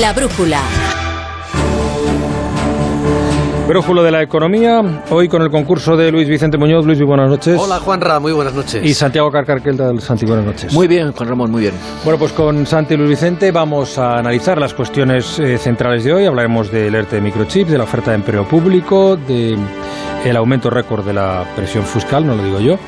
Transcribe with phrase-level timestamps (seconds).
[0.00, 0.60] La brújula.
[3.66, 6.86] Brújulo de la economía, hoy con el concurso de Luis Vicente Muñoz.
[6.86, 7.58] Luis, buenas noches.
[7.58, 8.84] Hola Juanra, muy buenas noches.
[8.84, 10.72] Y Santiago Carcarquel del Santi, buenas noches.
[10.72, 11.74] Muy bien, Juan Ramón, muy bien.
[12.04, 16.12] Bueno, pues con Santi y Luis Vicente vamos a analizar las cuestiones eh, centrales de
[16.12, 16.26] hoy.
[16.26, 21.14] Hablaremos del ERTE de microchips, de la oferta de empleo público, del aumento récord de
[21.14, 22.78] la presión fiscal, no lo digo yo,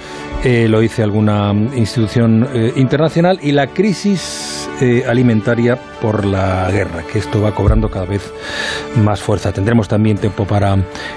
[0.45, 4.60] eh, lo dice alguna institución eh, internacional, y la crisis
[5.07, 8.33] alimentaria por la guerra, que esto va cobrando cada vez
[8.97, 9.53] más fuerza.
[9.53, 10.77] Tendremos también tiempo para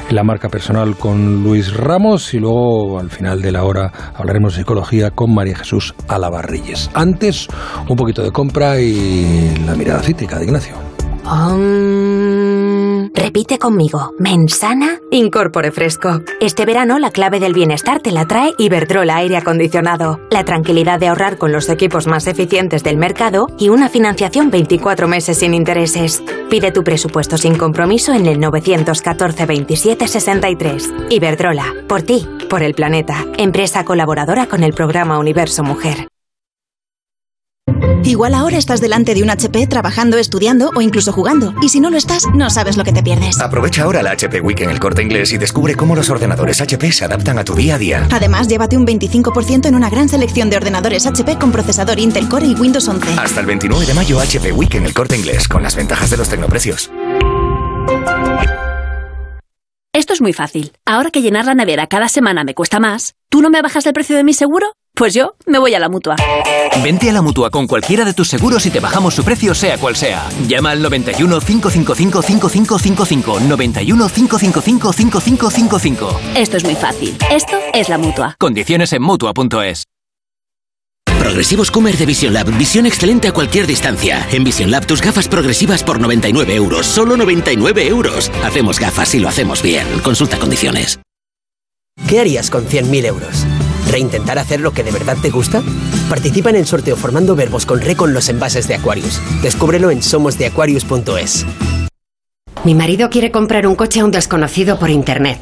[0.10, 4.62] la marca personal con Luis Ramos y luego al final de la hora hablaremos de
[4.62, 6.90] psicología con María Jesús Alabarrilles.
[6.94, 7.48] Antes,
[7.88, 10.76] un poquito de compra y la mirada cítrica de Ignacio.
[13.14, 14.14] Repite conmigo.
[14.18, 16.22] Mensana, incorpore fresco.
[16.40, 20.20] Este verano la clave del bienestar te la trae Iberdrola Aire Acondicionado.
[20.32, 25.08] La tranquilidad de ahorrar con los equipos más eficientes del mercado y una financiación 24
[25.08, 26.24] meses sin intereses.
[26.50, 30.94] Pide tu presupuesto sin compromiso en el 914 27 63.
[31.10, 31.74] Iberdrola.
[31.88, 33.26] Por ti, por el planeta.
[33.38, 36.08] Empresa colaboradora con el programa Universo Mujer.
[38.04, 41.54] Igual ahora estás delante de un HP trabajando, estudiando o incluso jugando.
[41.62, 43.40] Y si no lo estás, no sabes lo que te pierdes.
[43.40, 46.92] Aprovecha ahora la HP Week en el corte inglés y descubre cómo los ordenadores HP
[46.92, 48.08] se adaptan a tu día a día.
[48.12, 52.48] Además, llévate un 25% en una gran selección de ordenadores HP con procesador Intel Core
[52.48, 53.14] y Windows 11.
[53.18, 56.18] Hasta el 29 de mayo HP Week en el corte inglés con las ventajas de
[56.18, 56.92] los tecnoprecios.
[59.94, 60.74] Esto es muy fácil.
[60.86, 63.94] Ahora que llenar la nevera cada semana me cuesta más, ¿tú no me bajas el
[63.94, 64.74] precio de mi seguro?
[64.96, 66.16] Pues yo me voy a la mutua.
[66.84, 69.80] Vente a la mutua con cualquiera de tus seguros y te bajamos su precio, sea
[69.80, 70.30] cual sea.
[70.48, 73.40] Llama al 91 555 5555.
[73.40, 76.20] 91 555 5555.
[76.36, 77.18] Esto es muy fácil.
[77.32, 78.36] Esto es la mutua.
[78.40, 79.86] Condiciones en mutua.es.
[81.18, 82.52] Progresivos Comer de Vision Lab.
[82.56, 84.28] Visión excelente a cualquier distancia.
[84.32, 86.86] En Vision Lab tus gafas progresivas por 99 euros.
[86.86, 88.32] Solo 99 euros.
[88.44, 89.88] Hacemos gafas y lo hacemos bien.
[90.04, 91.00] Consulta condiciones.
[92.08, 93.46] ¿Qué harías con 100.000 euros?
[93.94, 95.62] ¿Reintentar hacer lo que de verdad te gusta?
[96.10, 99.22] Participa en el sorteo formando verbos con re con los envases de Aquarius.
[99.44, 101.46] Descúbrelo en somosdeaquarius.es.
[102.64, 105.38] Mi marido quiere comprar un coche a un desconocido por internet.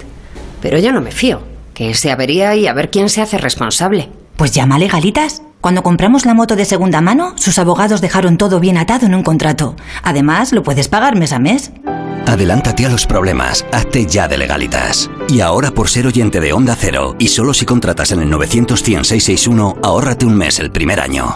[0.61, 1.43] Pero yo no me fío.
[1.73, 4.09] Que se avería y a ver quién se hace responsable.
[4.41, 5.43] Pues llama a Legalitas.
[5.61, 9.21] Cuando compramos la moto de segunda mano, sus abogados dejaron todo bien atado en un
[9.21, 9.75] contrato.
[10.01, 11.71] Además, lo puedes pagar mes a mes.
[12.25, 15.11] Adelántate a los problemas, hazte ya de legalitas.
[15.29, 18.81] Y ahora por ser oyente de Onda Cero, y solo si contratas en el 900
[19.83, 21.35] ahórrate un mes el primer año.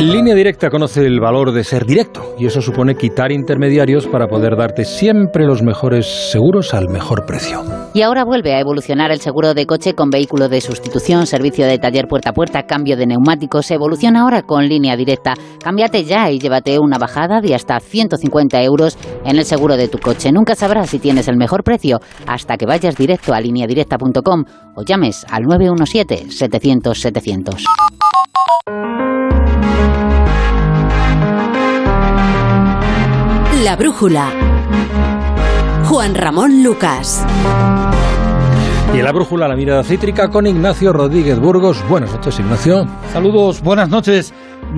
[0.00, 4.56] Línea Directa conoce el valor de ser directo y eso supone quitar intermediarios para poder
[4.56, 7.64] darte siempre los mejores seguros al mejor precio.
[7.94, 11.78] Y ahora vuelve a evolucionar el seguro de coche con vehículo de sustitución, servicio de
[11.78, 13.70] taller puerta a puerta, cambio de neumáticos.
[13.72, 15.34] Evoluciona ahora con Línea Directa.
[15.62, 19.98] Cámbiate ya y llévate una bajada de hasta 150 euros en el seguro de tu
[19.98, 20.30] coche.
[20.30, 24.44] Nunca sabrás si tienes el mejor precio hasta que vayas directo a lineadirecta.com
[24.76, 27.64] o llames al 917 700 700.
[33.64, 34.30] La brújula.
[35.86, 37.26] Juan Ramón Lucas.
[38.94, 41.82] Y en la brújula la mirada cítrica con Ignacio Rodríguez Burgos.
[41.88, 42.86] Buenas noches, Ignacio.
[43.12, 44.32] Saludos, buenas noches.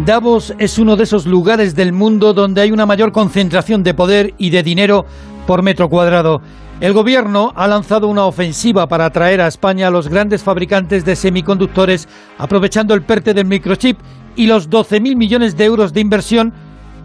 [0.06, 4.32] Davos es uno de esos lugares del mundo donde hay una mayor concentración de poder
[4.38, 5.04] y de dinero
[5.46, 6.40] por metro cuadrado.
[6.80, 11.16] El gobierno ha lanzado una ofensiva para atraer a España a los grandes fabricantes de
[11.16, 12.08] semiconductores,
[12.38, 13.98] aprovechando el PERTE del microchip
[14.36, 16.54] y los 12.000 millones de euros de inversión,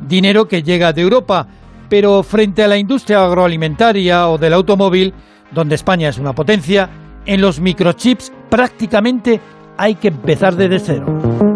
[0.07, 1.47] dinero que llega de Europa.
[1.90, 5.13] Pero frente a la industria agroalimentaria o del automóvil,
[5.51, 6.89] donde España es una potencia,
[7.25, 9.39] en los microchips prácticamente
[9.77, 11.55] hay que empezar desde cero.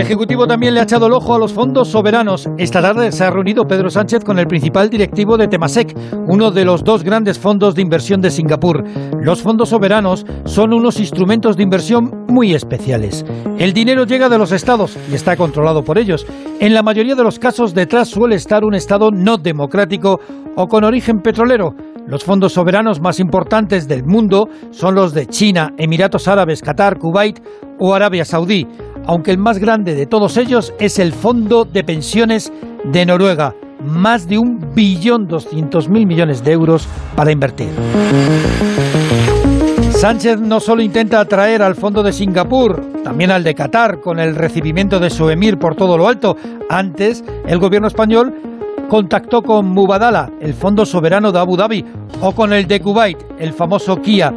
[0.00, 2.48] El Ejecutivo también le ha echado el ojo a los fondos soberanos.
[2.56, 5.94] Esta tarde se ha reunido Pedro Sánchez con el principal directivo de Temasek,
[6.26, 8.82] uno de los dos grandes fondos de inversión de Singapur.
[9.20, 13.26] Los fondos soberanos son unos instrumentos de inversión muy especiales.
[13.58, 16.24] El dinero llega de los estados y está controlado por ellos.
[16.60, 20.18] En la mayoría de los casos detrás suele estar un estado no democrático
[20.56, 21.74] o con origen petrolero.
[22.06, 27.38] Los fondos soberanos más importantes del mundo son los de China, Emiratos Árabes, Qatar, Kuwait
[27.78, 28.66] o Arabia Saudí,
[29.10, 32.52] aunque el más grande de todos ellos es el Fondo de Pensiones
[32.84, 33.56] de Noruega.
[33.84, 36.86] más de un billón doscientos mil millones de euros
[37.16, 37.70] para invertir.
[39.90, 44.36] Sánchez no solo intenta atraer al fondo de Singapur, también al de Qatar, con el
[44.36, 46.36] recibimiento de su emir por todo lo alto.
[46.68, 48.32] Antes, el gobierno español
[48.90, 51.84] contactó con Mubadala, el fondo soberano de Abu Dhabi,
[52.20, 54.34] o con el de Kuwait, el famoso Kia.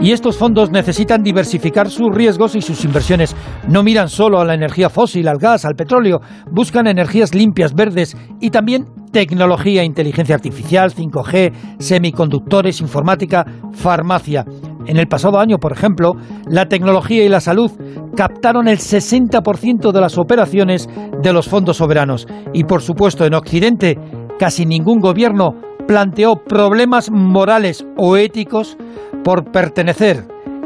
[0.00, 3.34] Y estos fondos necesitan diversificar sus riesgos y sus inversiones.
[3.66, 6.20] No miran solo a la energía fósil, al gas, al petróleo,
[6.52, 14.44] buscan energías limpias, verdes y también tecnología, inteligencia artificial, 5G, semiconductores, informática, farmacia.
[14.86, 16.12] En el pasado año, por ejemplo,
[16.48, 17.72] la tecnología y la salud
[18.16, 20.88] captaron el 60% de las operaciones
[21.22, 22.26] de los fondos soberanos.
[22.52, 23.98] Y por supuesto, en Occidente,
[24.38, 25.54] casi ningún gobierno
[25.86, 28.76] planteó problemas morales o éticos
[29.22, 30.24] por pertenecer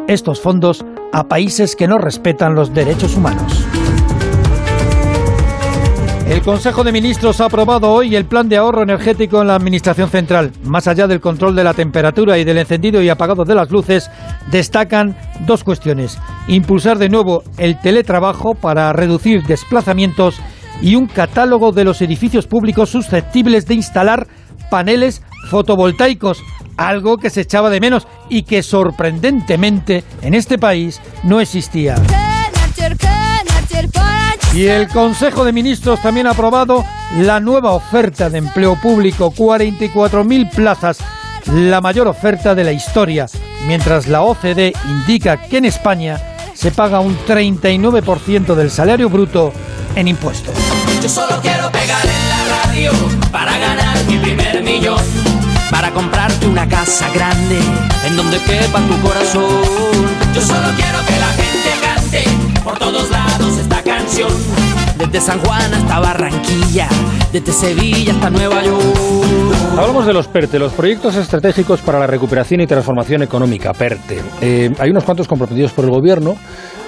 [0.09, 3.67] estos fondos a países que no respetan los derechos humanos.
[6.31, 10.09] El Consejo de Ministros ha aprobado hoy el plan de ahorro energético en la Administración
[10.09, 10.53] Central.
[10.63, 14.09] Más allá del control de la temperatura y del encendido y apagado de las luces,
[14.49, 16.19] destacan dos cuestiones.
[16.47, 20.37] Impulsar de nuevo el teletrabajo para reducir desplazamientos
[20.81, 24.29] y un catálogo de los edificios públicos susceptibles de instalar
[24.71, 26.45] paneles fotovoltaicos,
[26.77, 31.97] algo que se echaba de menos y que sorprendentemente en este país no existía.
[34.53, 36.85] Y el Consejo de Ministros también ha aprobado
[37.19, 40.99] la nueva oferta de empleo público, 44.000 plazas,
[41.47, 43.27] la mayor oferta de la historia,
[43.67, 46.21] mientras la OCDE indica que en España
[46.55, 49.53] se paga un 39% del salario bruto
[49.95, 50.55] en impuestos.
[51.03, 52.93] Yo solo quiero pegar en la radio
[53.33, 55.01] para ganar mi primer millón.
[55.71, 57.61] Para comprarte una casa grande
[58.05, 59.49] en donde quepa tu corazón.
[60.35, 62.25] Yo solo quiero que la gente cante
[62.63, 64.31] por todos lados esta canción.
[65.11, 66.87] Desde San Juan hasta Barranquilla,
[67.33, 68.81] desde Sevilla hasta Nueva York.
[69.77, 74.21] Hablamos de los PERTE, los Proyectos Estratégicos para la Recuperación y Transformación Económica, PERTE.
[74.41, 76.37] Eh, hay unos cuantos comprometidos por el Gobierno,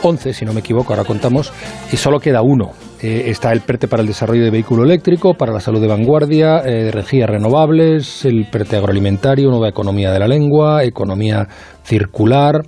[0.03, 1.53] 11 si no me equivoco, ahora contamos,
[1.91, 2.71] y solo queda uno.
[3.01, 6.59] Eh, está el PERTE para el desarrollo de vehículo eléctrico, para la salud de vanguardia,
[6.59, 11.49] eh, energías renovables, el PERTE agroalimentario, nueva economía de la lengua, economía
[11.83, 12.63] circular,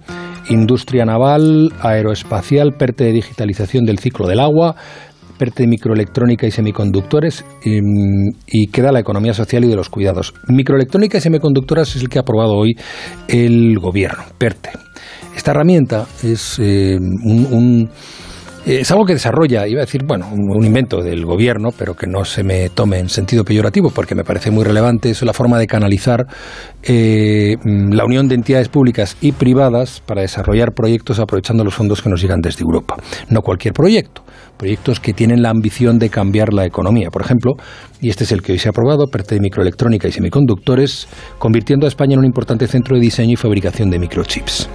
[0.49, 4.75] industria naval, aeroespacial, PERTE de digitalización del ciclo del agua,
[5.39, 7.79] PERTE microelectrónica y semiconductores y,
[8.47, 10.35] y, queda la economía social y de los cuidados.
[10.49, 12.75] Microelectrónica y semiconductoras es el que ha aprobado hoy
[13.29, 14.71] el gobierno, PERTE.
[15.37, 17.91] Esta herramienta es eh, un
[18.67, 22.25] es algo que desarrolla, iba a decir, bueno, un invento del gobierno, pero que no
[22.25, 25.67] se me tome en sentido peyorativo, porque me parece muy relevante, es la forma de
[25.67, 26.27] canalizar
[26.83, 32.09] eh, la unión de entidades públicas y privadas para desarrollar proyectos aprovechando los fondos que
[32.09, 32.97] nos llegan desde Europa.
[33.29, 34.25] No cualquier proyecto,
[34.65, 37.11] proyectos que tienen la ambición de cambiar la economía.
[37.11, 37.53] Por ejemplo,
[38.01, 41.07] y este es el que hoy se ha aprobado, PERTE de microelectrónica y semiconductores,
[41.39, 44.71] convirtiendo a España en un importante centro de diseño y fabricación de microchips.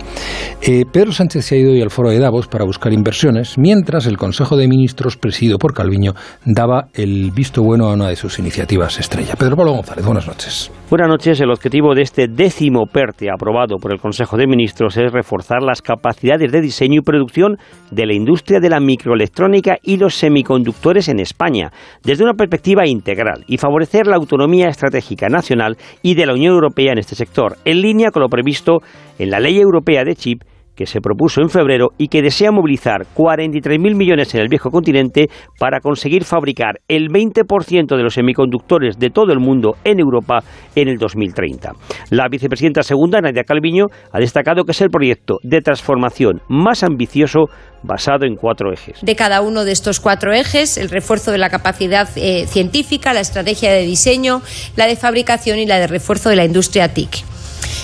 [0.61, 4.05] Eh, Pedro Sánchez se ha ido hoy al foro de Davos para buscar inversiones, mientras
[4.05, 6.13] el Consejo de Ministros, presidido por Calviño,
[6.45, 9.35] daba el visto bueno a una de sus iniciativas estrella.
[9.37, 10.71] Pedro Pablo González, buenas noches.
[10.89, 11.39] Buenas noches.
[11.41, 15.81] El objetivo de este décimo PERTE aprobado por el Consejo de Ministros es reforzar las
[15.81, 17.57] capacidades de diseño y producción
[17.91, 21.71] de la industria de la microelectrónica y los semiconductores en España,
[22.03, 26.91] desde una perspectiva integral, y favorecer la autonomía estratégica nacional y de la Unión Europea
[26.91, 28.79] en este sector, en línea con lo previsto
[29.17, 30.43] en la Ley Europea de Chip
[30.79, 35.27] que se propuso en febrero y que desea movilizar 43.000 millones en el viejo continente
[35.59, 40.39] para conseguir fabricar el 20% de los semiconductores de todo el mundo en Europa
[40.75, 41.73] en el 2030.
[42.11, 47.47] La vicepresidenta segunda, Nadia Calviño, ha destacado que es el proyecto de transformación más ambicioso
[47.83, 49.01] basado en cuatro ejes.
[49.01, 53.19] De cada uno de estos cuatro ejes, el refuerzo de la capacidad eh, científica, la
[53.19, 54.41] estrategia de diseño,
[54.77, 57.38] la de fabricación y la de refuerzo de la industria TIC.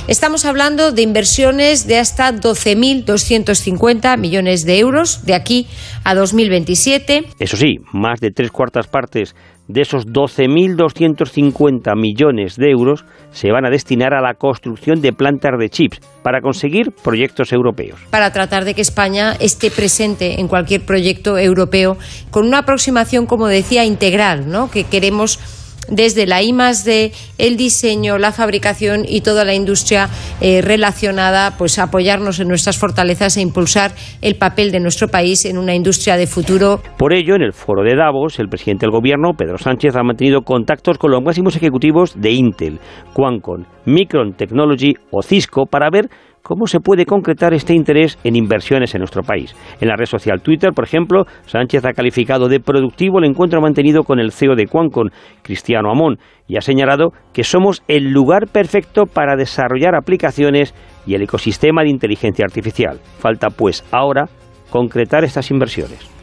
[0.08, 5.68] Estamos hablando de inversiones de hasta 12.250 millones de euros de aquí
[6.04, 7.26] a 2027.
[7.40, 9.36] Eso sí, más de tres cuartas partes
[9.68, 15.58] de esos 12.250 millones de euros se van a destinar a la construcción de plantas
[15.60, 18.00] de chips para conseguir proyectos europeos.
[18.12, 21.98] Para tratar de que España esté presente en cualquier proyecto europeo
[22.30, 24.70] con una aproximación, como decía, integral, ¿no?
[24.70, 25.40] que queremos
[25.90, 26.52] desde la I
[26.86, 30.10] D, el diseño, la fabricación y toda la industria
[30.42, 35.58] eh, relacionada, pues apoyarnos en nuestras fortalezas e impulsar el papel de nuestro país en
[35.58, 36.82] una industria de futuro.
[36.98, 40.42] Por ello, en el foro de Davos, el presidente del gobierno, Pedro Sánchez, ha mantenido
[40.42, 42.80] contactos con los máximos ejecutivos de Intel,
[43.14, 46.10] Qualcomm, Micron Technology o Cisco para ver
[46.46, 49.56] cómo se puede concretar este interés en inversiones en nuestro país.
[49.82, 54.04] En la red social Twitter, por ejemplo, Sánchez ha calificado de productivo el encuentro mantenido
[54.04, 55.10] con el CEO de Quancon,
[55.42, 60.76] Cristiano Amón, y ha señalado que somos el lugar perfecto para desarrollar aplicaciones
[61.08, 63.00] y el ecosistema de inteligencia artificial.
[63.18, 64.26] Falta, pues, ahora
[64.70, 66.15] concretar estas inversiones.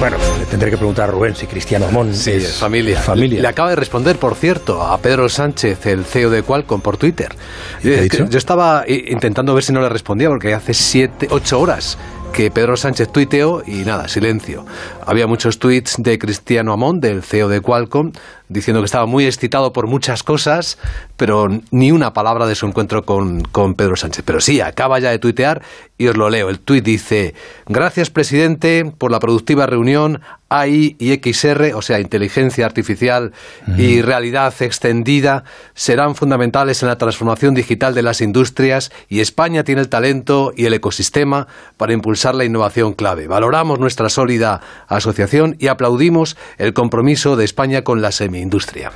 [0.00, 3.00] Bueno, le tendré que preguntar a Rubén si Cristiano Amón Sí, es familia.
[3.00, 3.42] familia.
[3.42, 7.28] Le acaba de responder, por cierto, a Pedro Sánchez, el CEO de Qualcomm, por Twitter.
[7.30, 8.26] ha Eh, dicho?
[8.28, 11.98] Yo estaba intentando ver si no le respondía, porque hace siete, ocho horas
[12.32, 14.64] que Pedro Sánchez tuiteó y nada, silencio.
[15.10, 18.12] Había muchos tweets de Cristiano Amón, del CEO de Qualcomm,
[18.48, 20.78] diciendo que estaba muy excitado por muchas cosas,
[21.16, 24.22] pero ni una palabra de su encuentro con, con Pedro Sánchez.
[24.24, 25.62] Pero sí, acaba ya de tuitear
[25.98, 26.48] y os lo leo.
[26.48, 27.34] El tuit dice,
[27.66, 33.32] gracias presidente por la productiva reunión AI y XR, o sea, inteligencia artificial
[33.78, 39.82] y realidad extendida, serán fundamentales en la transformación digital de las industrias y España tiene
[39.82, 43.28] el talento y el ecosistema para impulsar la innovación clave.
[43.28, 44.60] Valoramos nuestra sólida
[45.00, 48.92] asociación y aplaudimos el compromiso de España con la semiindustria.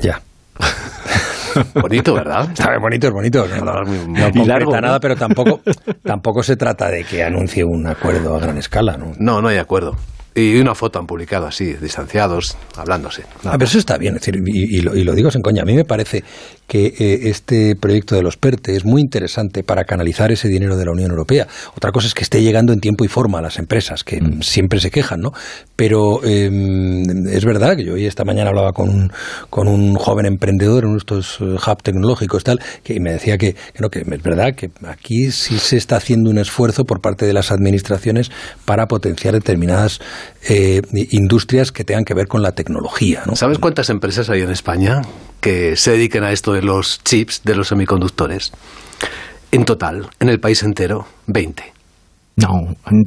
[0.00, 0.22] Ya.
[1.74, 2.50] Bonito, ¿verdad?
[2.50, 3.46] Está bonito, es bonito.
[3.46, 5.60] No, no, nada, pero tampoco,
[6.02, 9.12] tampoco se trata de que anuncie un acuerdo a gran escala, ¿no?
[9.18, 9.96] No, no hay acuerdo.
[10.34, 13.22] Y una foto han publicado así, distanciados, hablándose.
[13.44, 15.62] Ah, pero eso está bien, es decir, y, y lo, y lo digo sin coña.
[15.62, 16.24] A mí me parece
[16.66, 20.84] que eh, este proyecto de los PERTE es muy interesante para canalizar ese dinero de
[20.84, 21.46] la Unión Europea.
[21.76, 24.80] Otra cosa es que esté llegando en tiempo y forma a las empresas, que siempre
[24.80, 25.32] se quejan, ¿no?
[25.76, 26.50] Pero eh,
[27.30, 29.12] es verdad que yo hoy esta mañana hablaba con un,
[29.50, 33.38] con un joven emprendedor en uno de estos eh, hub tecnológicos tal, que me decía
[33.38, 37.00] que, que no, que es verdad que aquí sí se está haciendo un esfuerzo por
[37.00, 38.30] parte de las administraciones
[38.64, 40.00] para potenciar determinadas
[40.48, 43.36] eh, industrias que tengan que ver con la tecnología, ¿no?
[43.36, 45.02] ¿Sabes cuántas empresas hay en España
[45.40, 48.52] que se dediquen a esto de los chips, de los semiconductores?
[49.52, 51.72] En total, en el país entero, 20.
[52.36, 52.48] No,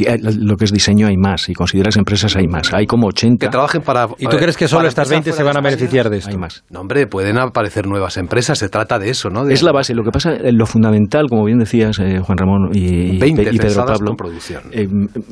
[0.05, 2.73] eh, lo que es diseño hay más, y consideras empresas hay más.
[2.73, 3.45] Hay como 80.
[3.45, 4.07] Que trabajen para...
[4.17, 6.29] ¿Y tú crees que solo estas empresas 20 se van a beneficiar de esto?
[6.31, 6.63] Hay más.
[6.69, 9.43] No, hombre, pueden aparecer nuevas empresas, se trata de eso, ¿no?
[9.43, 9.93] De- Es la base.
[9.93, 13.43] Lo que pasa, eh, lo fundamental, como bien decías, eh, Juan Ramón y, y 20
[13.43, 14.63] Pe- y Pedro Pablo, con producción.
[14.71, 14.87] eh,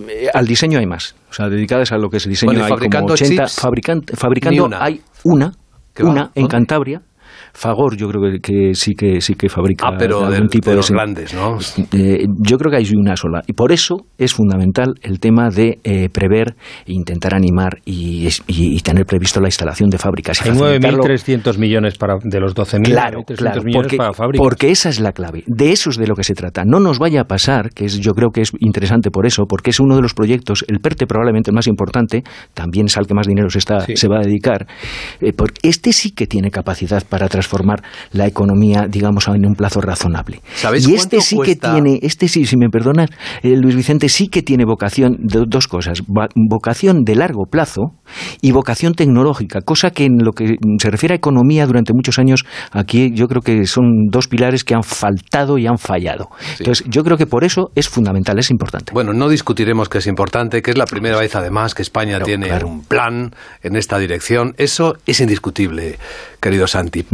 [0.10, 1.16] eh, al diseño hay más.
[1.30, 3.46] O sea, dedicadas a lo que es diseño Bueno, y hay fabricando como 80.
[3.46, 4.84] chips, fabrican- ni fabricando una.
[4.84, 5.54] hay una.
[6.04, 6.48] Una en.
[6.48, 7.02] Cantabria.
[7.58, 10.66] Fagor, yo creo que, que sí que sí que fabrica Ah, pero algún de, tipo
[10.70, 11.58] de de los grandes, ¿no?
[11.94, 13.42] Eh, yo creo que hay una sola.
[13.48, 18.44] Y por eso es fundamental el tema de eh, prever e intentar animar y, es-
[18.48, 20.42] y- y tener previsto la instalación de fábricas.
[20.42, 21.04] Hay facilitarlo.
[21.04, 24.44] 9.300 millones para, de los 12.000, Claro, 9.300 claro, millones porque, para fábricas.
[24.44, 25.44] porque esa es la clave.
[25.48, 26.64] De eso es de lo que se trata.
[26.66, 29.70] No nos vaya a pasar, que es, yo creo que es interesante por eso, porque
[29.70, 33.14] es uno de los proyectos, el PERTE probablemente el más importante, también es al que
[33.14, 33.96] más dinero se, está, Sí.
[33.96, 34.68] se va a dedicar,
[35.22, 37.45] eh, porque este sí que tiene capacidad para transformar
[38.12, 40.42] la economía, digamos, en un plazo razonable.
[40.56, 41.74] ¿Sabéis y este sí cuesta?
[41.74, 43.10] que tiene, este sí, si me perdonas,
[43.44, 46.02] eh, Luis Vicente, sí que tiene vocación de dos cosas,
[46.36, 47.94] vocación de largo plazo
[48.42, 52.46] y vocación tecnológica, cosa que en lo que se refiere a economía durante muchos años,
[52.72, 56.30] aquí yo creo que son dos pilares que han faltado y han fallado.
[56.60, 58.94] Entonces, yo creo que por eso es fundamental, es importante.
[58.94, 62.48] Bueno, no discutiremos que es importante, que es la primera vez además que España tiene
[62.48, 62.68] claro.
[62.68, 64.54] un plan en esta dirección.
[64.58, 65.98] Eso es indiscutible,
[66.40, 67.04] querido Santi.
[67.04, 67.14] Mm.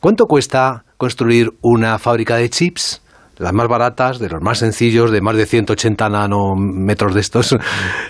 [0.00, 3.02] ¿Cuánto cuesta construir una fábrica de chips?
[3.42, 7.52] Las más baratas, de los más sencillos, de más de 180 nanómetros de estos,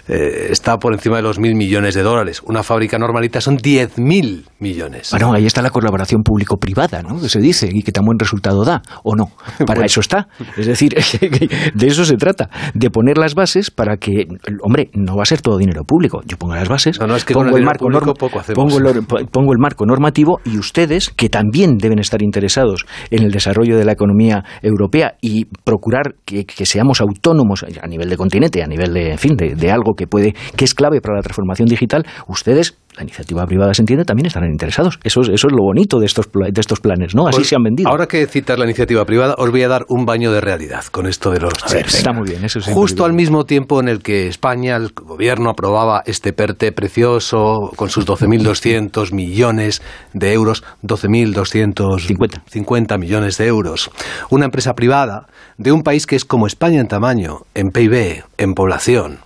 [0.08, 2.42] eh, está por encima de los mil millones de dólares.
[2.44, 5.08] Una fábrica normalita son 10.000 millones.
[5.10, 7.20] Bueno, ahí está la colaboración público-privada, ¿no?
[7.20, 9.26] Que se dice y que tan buen resultado da, ¿o no?
[9.58, 9.84] Para Bueno.
[9.86, 10.28] eso está.
[10.56, 10.94] Es decir,
[11.74, 14.26] de eso se trata, de poner las bases para que,
[14.62, 16.22] hombre, no va a ser todo dinero público.
[16.26, 18.56] Yo pongo las bases, No, no, es que con pongo el marco norm- poco hacemos.
[18.72, 23.22] pongo el, or- pongo el marco normativo y ustedes, que también deben estar interesados en
[23.22, 28.60] el desarrollo de la economía europea y procurar que, seamos autónomos a nivel de continente,
[28.60, 31.22] a nivel de, en fin, de, de algo que puede, que es clave para la
[31.22, 34.98] transformación digital, ustedes, la iniciativa privada se entiende, también estarán interesados.
[35.02, 37.26] Eso es, eso es lo bonito de estos, de estos planes, ¿no?
[37.26, 37.88] Así Pues, se han vendido.
[37.88, 41.06] Ahora que citas la iniciativa privada, os voy a dar un baño de realidad con
[41.06, 41.94] esto de los ver, chips.
[41.94, 45.50] está muy bien, eso siempre Justo al mismo tiempo en el que España, el gobierno
[45.50, 49.82] aprobaba este PERTE precioso con sus 12.200 millones
[50.12, 53.90] de euros, 12.250 millones de euros.
[54.30, 58.54] Una empresa privada de un país que es como España en tamaño, en PIB, en
[58.54, 59.18] población.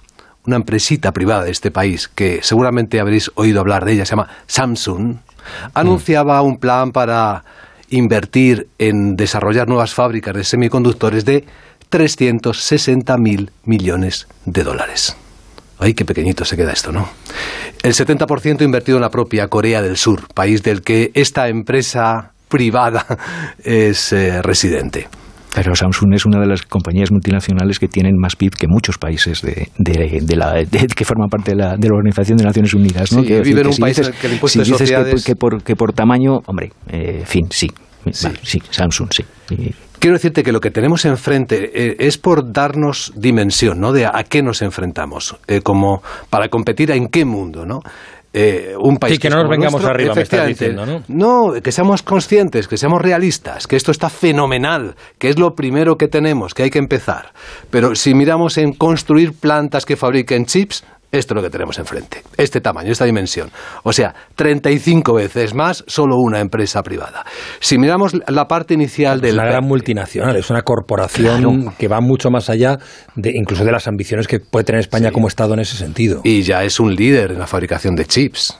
[0.46, 4.28] Una empresita privada de este país que seguramente habréis oído hablar de ella, se llama
[4.46, 5.16] Samsung,
[5.74, 7.44] anunciaba un plan para
[7.90, 11.44] invertir en desarrollar nuevas fábricas de semiconductores de
[11.90, 15.16] 360.000 millones de dólares.
[15.78, 17.08] Ay, qué pequeñito se queda esto, ¿no?
[17.82, 23.06] El 70% invertido en la propia Corea del Sur, país del que esta empresa privada
[23.62, 25.08] es eh, residente.
[25.56, 29.40] Pero Samsung es una de las compañías multinacionales que tienen más PIB que muchos países
[29.40, 33.10] de, de, la, que forman parte de la, de la, Organización de Naciones Unidas.
[33.10, 33.22] ¿no?
[33.22, 35.25] que, vive en un país en el que el impuesto si de sociedades...
[35.25, 37.70] que, por, que por tamaño, hombre, eh, fin, sí,
[38.12, 39.25] sí, Samsung, sí.
[39.98, 43.92] Quiero decirte que lo que tenemos enfrente eh, es por darnos dimensión, ¿no?
[43.92, 47.80] De a, qué nos enfrentamos, eh, como para competir en qué mundo, ¿no?
[48.38, 49.18] Eh, un país.
[49.18, 51.02] que, no nos vengamos arriba, me estás diciendo, ¿no?
[51.08, 55.96] No, que seamos conscientes, que seamos realistas, que esto está fenomenal, que es lo primero
[55.96, 57.32] que tenemos, que hay que empezar.
[57.70, 62.22] Pero si miramos en construir plantas que fabriquen chips, esto es lo que tenemos enfrente,
[62.36, 63.50] este tamaño, esta dimensión.
[63.84, 67.25] O sea, 35 veces más solo una empresa privada.
[67.60, 69.30] Si miramos la parte inicial del...
[69.30, 72.78] Es una gran multinacional, es una corporación que va mucho más allá
[73.14, 76.20] de incluso de las ambiciones que puede tener España como Estado en ese sentido.
[76.25, 78.58] Y ya es un líder en la fabricación de chips.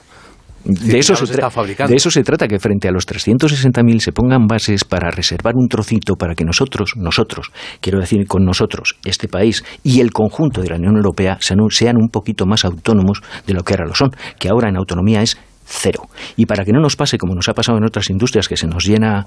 [0.63, 4.83] De eso, se de eso, se trata, que frente a los 360.000 se pongan bases
[4.83, 10.01] para reservar un trocito para que nosotros, nosotros, quiero decir con nosotros, este país y
[10.01, 13.73] el conjunto de la Unión Europea sean, sean un poquito más autónomos de lo que
[13.73, 14.09] ahora lo son,
[14.39, 16.09] que ahora en autonomía es cero.
[16.35, 18.67] Y para que no nos pase como nos ha pasado en otras industrias, que se
[18.67, 19.25] nos llena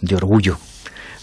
[0.00, 0.58] de orgullo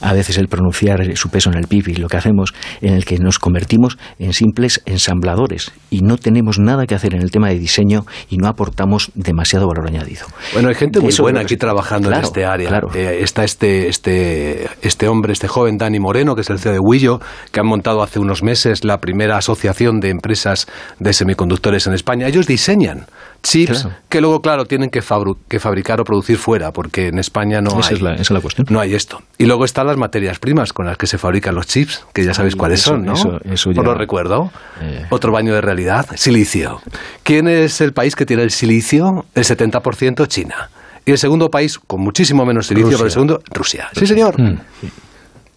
[0.02, 3.06] a veces el pronunciar su peso en el PIB y lo que hacemos en el
[3.06, 7.50] que nos convertimos en simples ensambladores y no tenemos nada que hacer en el tema
[7.50, 10.26] de diseño y no aportamos demasiado valor añadido.
[10.54, 12.82] Bueno, hay gente muy buena aquí trabajando en este área.
[12.96, 16.80] Eh, está este, este, este hombre, este joven Dani Moreno, que es el CEO de
[16.80, 17.20] Willo,
[17.52, 20.68] que han montado hace unos meses la primera asociación de empresas
[21.00, 22.28] de semiconductores en España.
[22.28, 23.06] Ellos diseñan
[23.44, 25.02] chips que luego, claro, tienen que,
[25.48, 27.94] que, fabricar o producir fuera, porque en España no hay.
[27.94, 28.66] Es la, esa es la cuestión.
[28.70, 29.22] No hay esto.
[29.38, 32.34] Y luego están las materias primas con las que se fabrican los chips, que ya
[32.34, 33.14] sabéis cuáles son, ¿no?
[33.14, 34.52] Eso, eso ya, lo recuerdo.
[34.82, 35.06] Eh.
[35.10, 36.82] Otro baño de realidad, silicio.
[37.24, 39.26] ¿Quién es el país que tiene el silicio?
[39.36, 40.70] El 70% China.
[41.06, 43.90] Y el segundo país con muchísimo menos silicio, pero el segundo, Rusia.
[43.94, 44.42] Sí, señor.
[44.42, 44.58] Mm.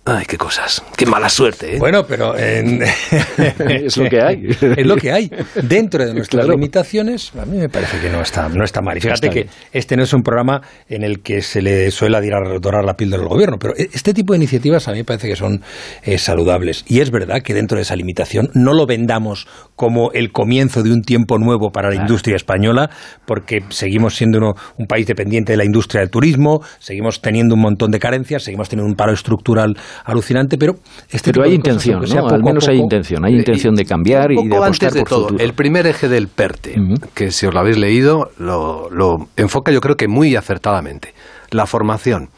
[0.08, 0.84] Ay, qué cosas.
[0.96, 1.78] Qué mala suerte, ¿eh?
[1.80, 4.46] Bueno, pero es lo que hay.
[4.76, 5.28] es lo que hay.
[5.60, 8.96] Dentro de nuestras limitaciones, a mí me parece que no está, no está mal.
[8.96, 12.20] Y fíjate que este no es un programa en el que se le suele
[12.60, 15.26] dorar la píldora al gobierno, pero e, este tipo de iniciativas a mí me parece
[15.26, 15.62] que son
[16.04, 16.84] eh, saludables.
[16.86, 20.92] Y es verdad que dentro de esa limitación no lo vendamos como el comienzo de
[20.92, 22.90] un tiempo nuevo para la industria española,
[23.26, 27.90] porque seguimos siendo un país dependiente de la industria del turismo, seguimos teniendo un montón
[27.90, 30.76] de carencias, seguimos teniendo un paro estructural alucinante, pero
[31.10, 32.28] este pero hay intención, ¿no?
[32.28, 35.44] Al menos hay intención, hay intención de cambiar y de apostar de todo, futuro.
[35.44, 36.76] El primer eje del PERTE,
[37.14, 41.14] que si os lo habéis leído, lo, lo enfoca yo creo que muy acertadamente.
[41.50, 42.28] La formación.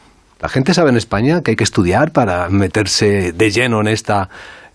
[0.41, 4.29] La gente sabe en España que hay que estudiar para meterse de lleno en esta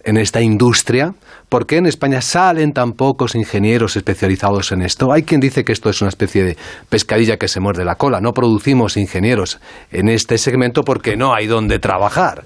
[0.05, 1.15] en esta industria?
[1.49, 5.13] ¿Por qué en España salen tan pocos ingenieros especializados en esto?
[5.13, 6.57] Hay quien dice que esto es una especie de
[6.89, 8.21] pescadilla que se muerde la cola.
[8.21, 12.45] No producimos ingenieros en este segmento porque no hay donde trabajar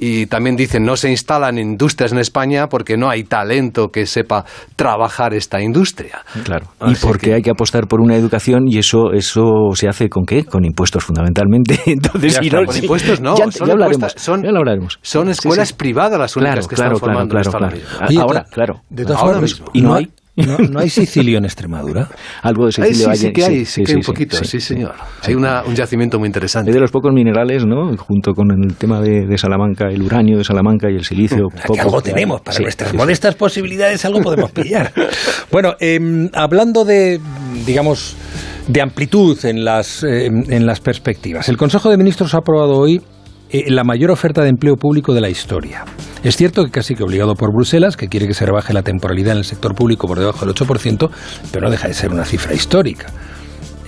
[0.00, 4.46] y también dicen no se instalan industrias en España porque no hay talento que sepa
[4.74, 6.22] trabajar esta industria.
[6.42, 6.66] Claro.
[6.86, 10.44] y porque hay que apostar por una educación y eso eso se hace con qué?
[10.44, 11.78] Con impuestos fundamentalmente.
[11.86, 14.98] Entonces, si no, con impuestos no, ya, son, hablaremos, son, ya lo hablaremos.
[15.02, 17.76] son escuelas privadas las únicas que están formando claro, claro,
[18.20, 18.80] Ahora, claro.
[18.88, 22.08] De todas formas, y no hay ¿No, hay Sicilio en Extremadura?
[22.42, 24.94] Algo de Sicilia sí, sí, que hay, sí, que hay un poquito, sí, señor.
[25.22, 26.70] Hay una, un yacimiento muy interesante.
[26.70, 27.96] Es de los pocos minerales, ¿no?
[27.96, 31.48] Junto con el tema de, de Salamanca, el uranio de Salamanca y el silicio.
[31.66, 34.92] Poco, algo tenemos, para nuestras modestas posibilidades algo podemos pillar.
[35.52, 37.20] bueno, eh, hablando de,
[37.66, 38.16] digamos,
[38.68, 41.48] de amplitud en las, eh, en las perspectivas.
[41.48, 43.02] El Consejo de Ministros ha aprobado hoy
[43.50, 45.84] eh, la mayor oferta de empleo público de la historia.
[46.22, 49.32] Es cierto que casi que obligado por Bruselas, que quiere que se rebaje la temporalidad
[49.32, 51.10] en el sector público por debajo del 8%,
[51.50, 53.06] pero no deja de ser una cifra histórica.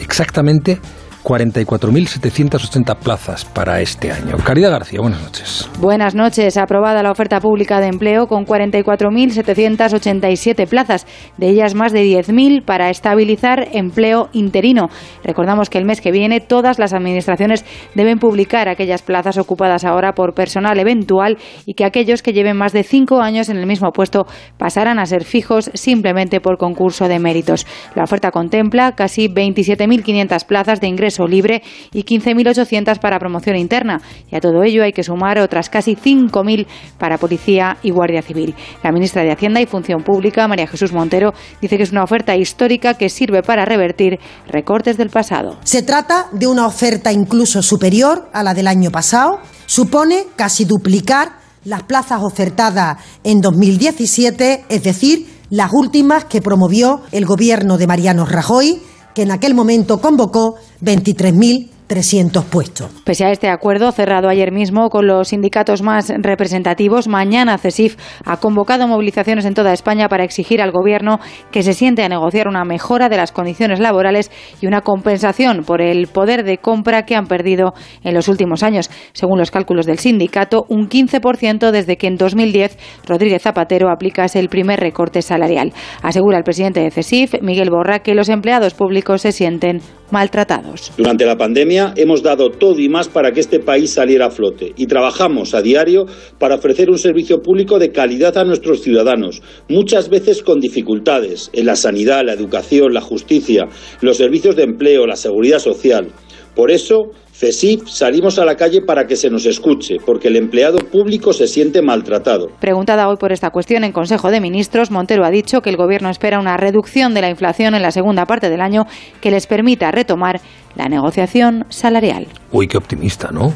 [0.00, 0.80] Exactamente
[1.22, 4.38] 44.780 plazas para este año.
[4.38, 5.70] Caridad García, buenas noches.
[5.78, 6.56] Buenas noches.
[6.56, 11.06] Aprobada la oferta pública de empleo con 44.787 plazas,
[11.36, 14.88] de ellas más de 10.000 para estabilizar empleo interino.
[15.22, 20.14] Recordamos que el mes que viene todas las administraciones deben publicar aquellas plazas ocupadas ahora
[20.14, 23.92] por personal eventual y que aquellos que lleven más de cinco años en el mismo
[23.92, 24.26] puesto
[24.58, 27.64] pasarán a ser fijos simplemente por concurso de méritos.
[27.94, 34.00] La oferta contempla casi 27.500 plazas de ingreso libre y 15.800 para promoción interna.
[34.30, 36.66] Y a todo ello hay que sumar otras casi 5.000
[36.98, 38.54] para Policía y Guardia Civil.
[38.82, 42.36] La ministra de Hacienda y Función Pública, María Jesús Montero, dice que es una oferta
[42.36, 45.58] histórica que sirve para revertir recortes del pasado.
[45.64, 49.40] Se trata de una oferta incluso superior a la del año pasado.
[49.66, 57.26] Supone casi duplicar las plazas ofertadas en 2017, es decir, las últimas que promovió el
[57.26, 58.80] gobierno de Mariano Rajoy
[59.14, 62.90] que en aquel momento convocó 23.000 300 puestos.
[63.04, 68.38] Pese a este acuerdo cerrado ayer mismo con los sindicatos más representativos, mañana CESIF ha
[68.38, 72.64] convocado movilizaciones en toda España para exigir al Gobierno que se siente a negociar una
[72.64, 74.30] mejora de las condiciones laborales
[74.62, 78.88] y una compensación por el poder de compra que han perdido en los últimos años.
[79.12, 84.48] Según los cálculos del sindicato, un 15% desde que en 2010 Rodríguez Zapatero aplicase el
[84.48, 85.74] primer recorte salarial.
[86.00, 90.92] Asegura el presidente de CESIF, Miguel Borra, que los empleados públicos se sienten maltratados.
[90.96, 94.72] Durante la pandemia hemos dado todo y más para que este país saliera a flote
[94.76, 96.06] y trabajamos a diario
[96.38, 101.66] para ofrecer un servicio público de calidad a nuestros ciudadanos, muchas veces con dificultades en
[101.66, 103.66] la sanidad, la educación, la justicia,
[104.00, 106.08] los servicios de empleo, la seguridad social.
[106.54, 110.78] Por eso, CESIF salimos a la calle para que se nos escuche, porque el empleado
[110.78, 112.48] público se siente maltratado.
[112.60, 116.10] Preguntada hoy por esta cuestión en Consejo de Ministros, Montero ha dicho que el Gobierno
[116.10, 118.86] espera una reducción de la inflación en la segunda parte del año
[119.20, 120.40] que les permita retomar
[120.76, 122.26] la negociación salarial.
[122.52, 123.52] Uy, qué optimista, ¿no?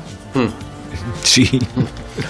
[1.22, 1.58] Sí.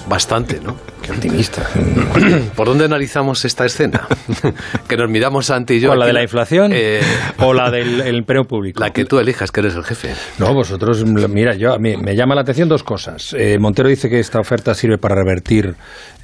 [0.08, 0.76] Bastante, ¿no?
[1.02, 1.68] Qué optimista.
[2.56, 4.06] ¿Por dónde analizamos esta escena?
[4.88, 5.90] que nos miramos Santi y yo.
[5.90, 6.10] ¿Con la aquí.
[6.10, 7.00] de la inflación Eh,
[7.38, 8.82] o la del el empleo público?
[8.82, 10.14] La que tú elijas, que eres el jefe.
[10.38, 13.34] No, vosotros, mira, yo a mí me llama la atención dos cosas.
[13.38, 15.74] Eh, Montero dice que esta oferta sirve para revertir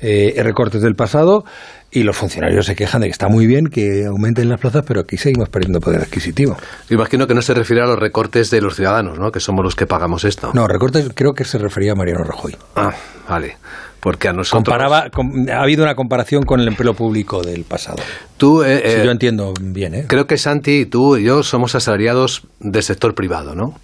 [0.00, 1.44] eh, recortes del pasado
[1.92, 5.00] y los funcionarios se quejan de que está muy bien que aumenten las plazas, pero
[5.02, 6.56] aquí seguimos perdiendo poder adquisitivo.
[6.88, 9.30] Imagino que no se refiere a los recortes de los ciudadanos, ¿no?
[9.30, 10.50] Que somos los que pagamos esto.
[10.54, 12.56] No, recortes creo que se refería a Mariano Rajoy.
[12.76, 12.92] Ah,
[13.28, 13.58] vale.
[14.00, 14.64] Porque a nosotros...
[14.64, 17.98] Comparaba, com- ha habido una comparación con el empleo público del pasado.
[18.36, 20.04] Tú, eh, Si eh, yo entiendo bien, ¿eh?
[20.08, 23.74] Creo que Santi, tú y yo somos asalariados del sector privado, ¿no?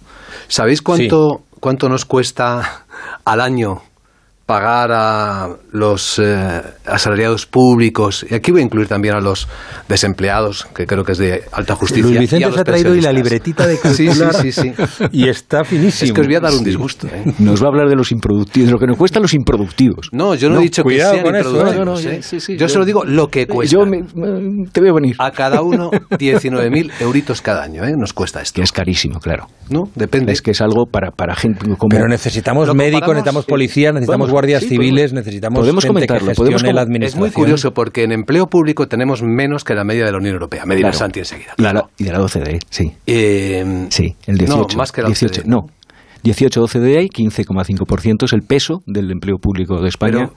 [0.47, 2.85] ¿Sabéis cuánto, cuánto nos cuesta
[3.23, 3.83] al año
[4.49, 8.25] pagar a los eh, asalariados públicos?
[8.27, 9.47] Y aquí voy a incluir también a los
[9.87, 12.03] desempleados, que creo que es de alta justicia.
[12.05, 14.51] Luis y a Vicente los se ha traído hoy la libretita de Sí, calcular sí,
[14.51, 15.03] sí, sí.
[15.11, 16.07] y está finísimo.
[16.07, 16.65] Es que os voy a dar un Sí.
[16.65, 17.05] disgusto.
[17.07, 17.23] ¿eh?
[17.37, 20.09] Nos va a hablar de los improductivos, de lo que nos cuestan los improductivos.
[20.11, 22.15] No, yo no, he dicho que sean con eso, improductivos, no, no, ¿eh?
[22.17, 23.71] ya, sí, sí, yo yo- solo digo lo que cuesta.
[23.77, 25.15] Yo me- me- te veo venir.
[25.19, 27.93] A cada uno 19.000 euritos cada año, ¿eh?
[27.95, 28.55] Nos cuesta esto.
[28.55, 29.47] Que es carísimo, claro.
[29.69, 29.83] ¿No?
[29.95, 30.31] Depende.
[30.31, 31.89] Es que es algo para, para gente como...
[31.89, 36.29] Pero necesitamos médicos, necesitamos policías, necesitamos Vamos, guardias sí, civiles, podemos- necesitamos podemos gente comentarlo,
[36.29, 40.05] que podemos la Es muy curioso porque en empleo público tenemos menos que la media
[40.05, 40.65] de la Unión Europea.
[40.65, 40.99] Me dirá Claro.
[40.99, 41.53] Santi enseguida.
[41.57, 42.91] La- la- y de la OCDE, sí.
[43.05, 44.67] Eh, Sí, el 18.
[44.71, 45.49] No, más que la 18, OCDE.
[45.49, 45.65] no.
[46.21, 50.29] 18 OCDE y 15,5% es el peso del empleo público de España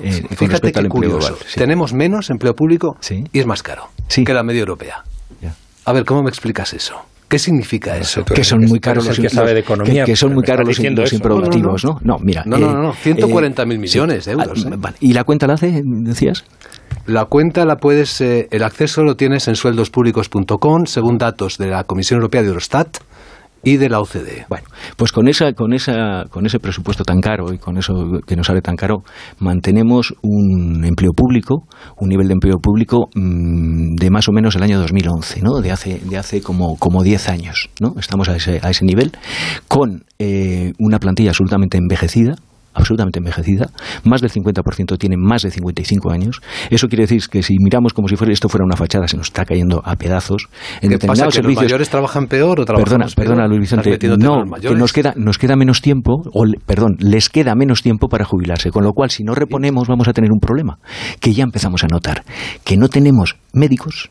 [0.00, 1.18] eh, con respecto al empleo curioso.
[1.28, 1.34] global.
[1.46, 1.58] Sí.
[1.60, 2.96] Tenemos menos empleo público
[3.32, 5.04] y es más caro que la media europea.
[5.42, 5.54] Ya.
[5.84, 6.94] A ver, ¿cómo me explicas eso?
[7.28, 8.24] ¿Qué significa eso?
[8.24, 11.98] que son muy caros los, que de son muy caros los, los improductivos, ¿no?
[12.02, 12.44] No, mira.
[12.46, 14.76] No, no, eh, no, no, 140.000 millones de euros, ah, ¿eh?
[14.78, 14.96] vale.
[15.00, 16.44] ¿Y la cuenta la hace, decías?
[17.06, 21.84] La cuenta la puedes, eh, el acceso lo tienes en sueldospúblicos.com, según datos de la
[21.84, 22.98] Comisión Europea de Eurostat
[23.66, 24.46] y de la OCDE.
[24.48, 28.36] Bueno, pues con esa, con esa, con ese presupuesto tan caro y con eso que
[28.36, 29.02] nos sale tan caro,
[29.40, 31.64] mantenemos un empleo público,
[31.96, 35.60] un nivel de empleo público mm, de más o menos el año 2011, ¿no?
[35.60, 37.94] De hace, de hace como, como 10 años, ¿no?
[37.98, 39.10] Estamos a ese, a ese nivel,
[39.66, 42.36] con eh, una plantilla absolutamente envejecida,
[42.76, 43.70] absolutamente envejecida,
[44.04, 46.40] más del 50% tienen más de 55 años.
[46.70, 49.28] Eso quiere decir que si miramos como si fuera, esto fuera una fachada, se nos
[49.28, 50.48] está cayendo a pedazos.
[50.80, 51.24] En ¿Qué pasa?
[51.26, 53.26] determinados ¿Que los mayores trabajan peor o Perdona, trabajamos peor?
[53.28, 54.16] perdona, Luis ¿Estás Vicente.
[54.18, 58.24] No, que nos queda, nos queda menos tiempo, o, perdón, les queda menos tiempo para
[58.24, 58.70] jubilarse.
[58.70, 60.78] Con lo cual, si no reponemos, vamos a tener un problema
[61.20, 62.22] que ya empezamos a notar.
[62.64, 64.10] Que no tenemos médicos,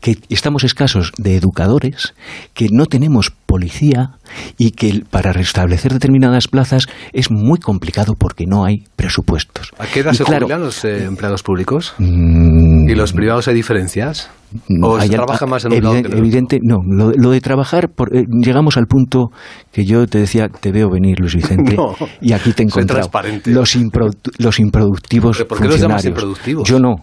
[0.00, 2.14] que estamos escasos de educadores,
[2.54, 4.10] que no tenemos policía
[4.58, 9.70] y que para restablecer determinadas plazas es muy complicado porque no hay presupuestos.
[9.78, 11.94] ¿A qué edad Y se claro, jubilan los eh, empleados públicos?
[11.98, 14.30] mm, ¿Y los privados hay diferencias?
[14.82, 16.18] ¿O se al- trabaja más en un lado eviden- que en el otro?
[16.18, 16.76] Evidente, no.
[16.86, 19.30] Lo, lo de trabajar, por- eh, llegamos al punto
[19.72, 23.10] que yo te decía, te veo venir, Luis Vicente, No, y aquí te he encontrado.
[23.46, 26.68] Los, improdu- los improductivos ¿Pero por qué los llamas improductivos?
[26.68, 26.96] Yo no.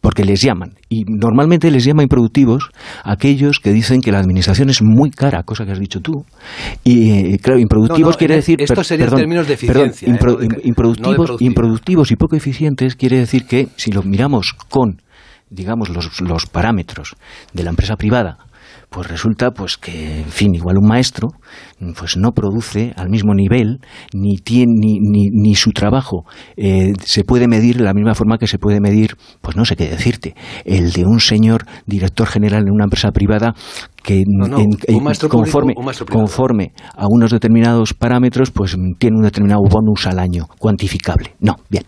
[0.00, 0.74] Porque les llaman.
[0.88, 2.70] Y normalmente les llama improductivos
[3.04, 6.24] aquellos que dicen que la administración es muy cara, cosa que has dicho tú.
[6.84, 8.62] Y, eh, claro, improductivos No, no, quiere decir.
[8.62, 10.12] esto sería en términos de eficiencia, ¿eh?
[10.12, 15.02] impro- no de improductivos, improductivos y poco eficientes quiere decir que si lo miramos con
[15.50, 17.16] digamos, los, los parámetros
[17.54, 18.36] de la empresa privada,
[18.90, 21.28] pues resulta pues que, en fin, igual un maestro
[21.96, 23.80] pues no produce al mismo nivel
[24.12, 26.24] ni tiene ni, ni, ni su trabajo
[26.56, 29.76] eh, se puede medir de la misma forma que se puede medir, pues no sé
[29.76, 33.54] qué decirte, el de un señor director general en una empresa privada
[34.08, 36.24] que No, no, en- un en- maestro conforme, público, un maestro privado.
[36.26, 41.34] conforme a unos determinados parámetros, pues tiene un determinado bonus al año, cuantificable.
[41.40, 41.84] No, bien.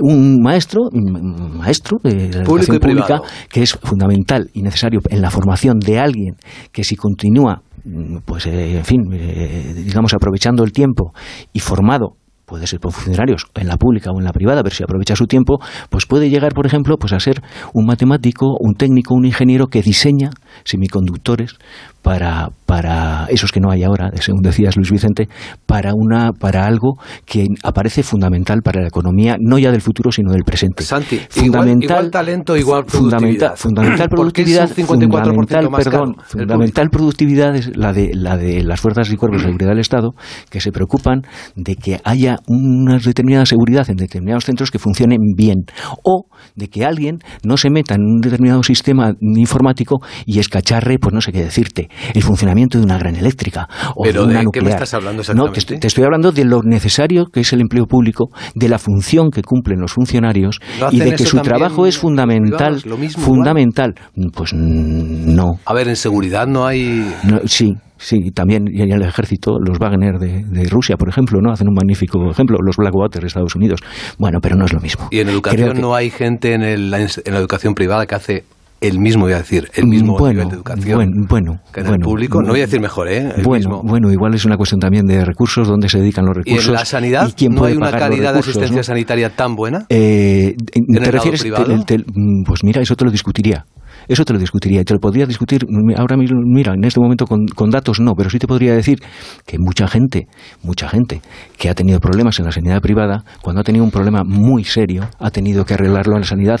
[0.00, 3.24] Un maestro, un maestro de la Público educación pública, privado.
[3.48, 6.34] que es fundamental y necesario en la formación de alguien
[6.72, 11.12] que si continúa, mm, pues eh, en fin, eh, digamos aprovechando el tiempo
[11.52, 14.82] y formado puede ser por funcionarios en la pública o en la privada, pero si
[14.82, 17.40] aprovecha su tiempo, pues puede llegar, por ejemplo, pues a ser
[17.74, 20.30] un matemático, un técnico, un ingeniero que diseña
[20.64, 21.56] semiconductores
[22.02, 25.28] para, para esos que no hay ahora, según decías Luis Vicente,
[25.66, 30.32] para una para algo que aparece fundamental para la economía, no ya del futuro, sino
[30.32, 30.82] del presente.
[30.82, 33.56] Santi, fundamental, igual, igual talento, igual fundamental, productividad.
[33.56, 37.92] fundamental ¿Por qué es productividad, un 54% fundamental, más perdón, caro fundamental productividad es la
[37.92, 40.10] de la de las fuerzas y cuerpos de seguridad del Estado
[40.50, 41.22] que se preocupan
[41.56, 45.64] de que haya una determinada seguridad en determinados centros que funcionen bien
[46.02, 51.12] o de que alguien no se meta en un determinado sistema informático y escacharre, pues
[51.14, 54.38] no sé qué decirte, el funcionamiento de una gran eléctrica o Pero de una ¿de
[54.40, 54.64] qué nuclear.
[54.66, 55.52] me estás hablando No, exactamente?
[55.54, 58.78] te, estoy- te estoy hablando de lo necesario que es el empleo público, de la
[58.78, 62.96] función que cumplen los funcionarios ¿No y de que su trabajo es fundamental, privados, lo
[62.96, 63.94] mismo, fundamental.
[64.34, 65.54] Pues no.
[65.64, 67.06] A ver, en seguridad no hay...
[67.24, 71.40] No, sí, sí, también y en el ejército, los Wagner de, de Rusia, por ejemplo,
[71.42, 73.80] no hacen un magnífico ejemplo, los Blackwater de Estados Unidos.
[74.18, 75.08] Bueno, pero no es lo mismo.
[75.10, 78.44] Y en educación que- no hay gente en, el- en la educación privada que hace
[78.80, 81.86] el mismo, voy a decir, el mismo bueno, nivel de educación bueno, bueno, que en
[81.86, 82.40] bueno, el público.
[82.42, 83.32] No voy a decir mejor, ¿eh?
[83.36, 83.82] El bueno, mismo.
[83.84, 86.68] bueno, igual es una cuestión también de recursos, dónde se dedican los ¿Y recursos.
[86.68, 88.82] en la sanidad y quién no puede hay una calidad de asistencia ¿no?
[88.82, 89.84] sanitaria tan buena?
[89.90, 91.42] Eh, ¿En el ¿Te lado refieres?
[91.42, 93.66] te- te- mm, pues mira, eso te lo discutiría.
[94.08, 94.80] Eso te lo discutiría.
[94.80, 98.00] Y te lo podría discutir mm, ahora mismo, mira, en este momento con, con datos
[98.00, 98.98] no, pero sí te podría decir
[99.46, 100.26] que mucha gente,
[100.62, 101.20] mucha gente
[101.58, 105.08] que ha tenido problemas en la sanidad privada, cuando ha tenido un problema muy serio,
[105.18, 106.60] ha tenido que arreglarlo en la sanidad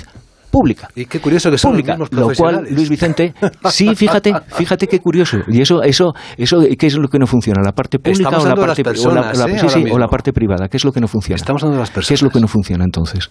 [0.50, 0.88] pública.
[0.94, 2.66] Y qué curioso que son pública, los mismos lo cual.
[2.70, 3.34] Luis Vicente,
[3.70, 5.38] sí, fíjate, fíjate qué curioso.
[5.48, 7.62] Y eso, eso, eso, ¿qué es lo que no funciona?
[7.64, 9.48] La parte pública o la parte o la- personas, la- ¿eh?
[9.58, 10.68] sí, ahora sí, o la parte privada?
[10.68, 11.36] ¿Qué es lo que no funciona?
[11.36, 12.08] Estamos hablando de las personas.
[12.08, 13.30] ¿Qué es lo que no funciona entonces?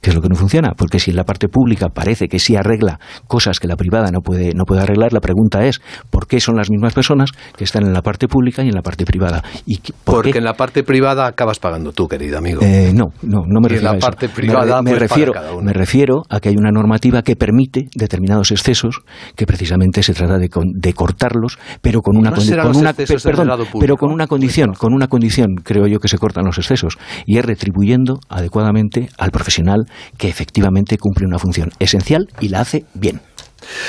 [0.00, 0.72] ¿Qué es lo que no funciona?
[0.76, 4.20] Porque si en la parte pública parece que sí arregla cosas que la privada no
[4.20, 7.84] puede, no puede arreglar, la pregunta es ¿por qué son las mismas personas que están
[7.86, 9.42] en la parte pública y en la parte privada?
[9.66, 10.38] ¿Y qué- por Porque qué?
[10.38, 12.62] en la parte privada acabas pagando tú, querido amigo.
[12.62, 15.32] Eh, no, no, no me Y en refiero la a parte privada, me, refiero,
[15.62, 19.00] me refiero a que hay una normativa que permite determinados excesos
[19.36, 22.94] que precisamente se trata de, con- de cortarlos, pero con una ¿No condi- con una
[22.94, 23.78] perdón, público?
[23.80, 27.36] pero con una condición, con una condición, creo yo que se cortan los excesos y
[27.38, 29.84] es retribuyendo adecuadamente al profesional
[30.16, 33.20] que efectivamente cumple una función esencial y la hace bien.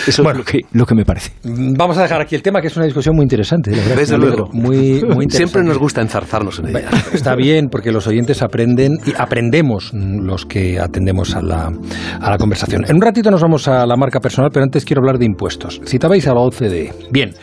[0.08, 1.32] Eso es lo que, lo que me parece.
[1.44, 3.72] Vamos a dejar aquí el tema, que es una discusión muy interesante.
[3.72, 4.50] la verdad, Desde luego.
[4.52, 4.76] Muy, muy
[5.24, 5.38] interesante.
[5.38, 6.90] Siempre nos gusta enzarzarnos en ella.
[7.14, 11.72] Está bien, porque los oyentes aprenden y aprendemos mm, los que atendemos a la,
[12.20, 12.86] a la conversación.
[12.88, 15.82] En un ratito nos vamos a la marca personal, pero antes quiero hablar de impuestos.
[15.86, 16.94] Citabais a la OCDE.
[17.12, 17.34] Bien.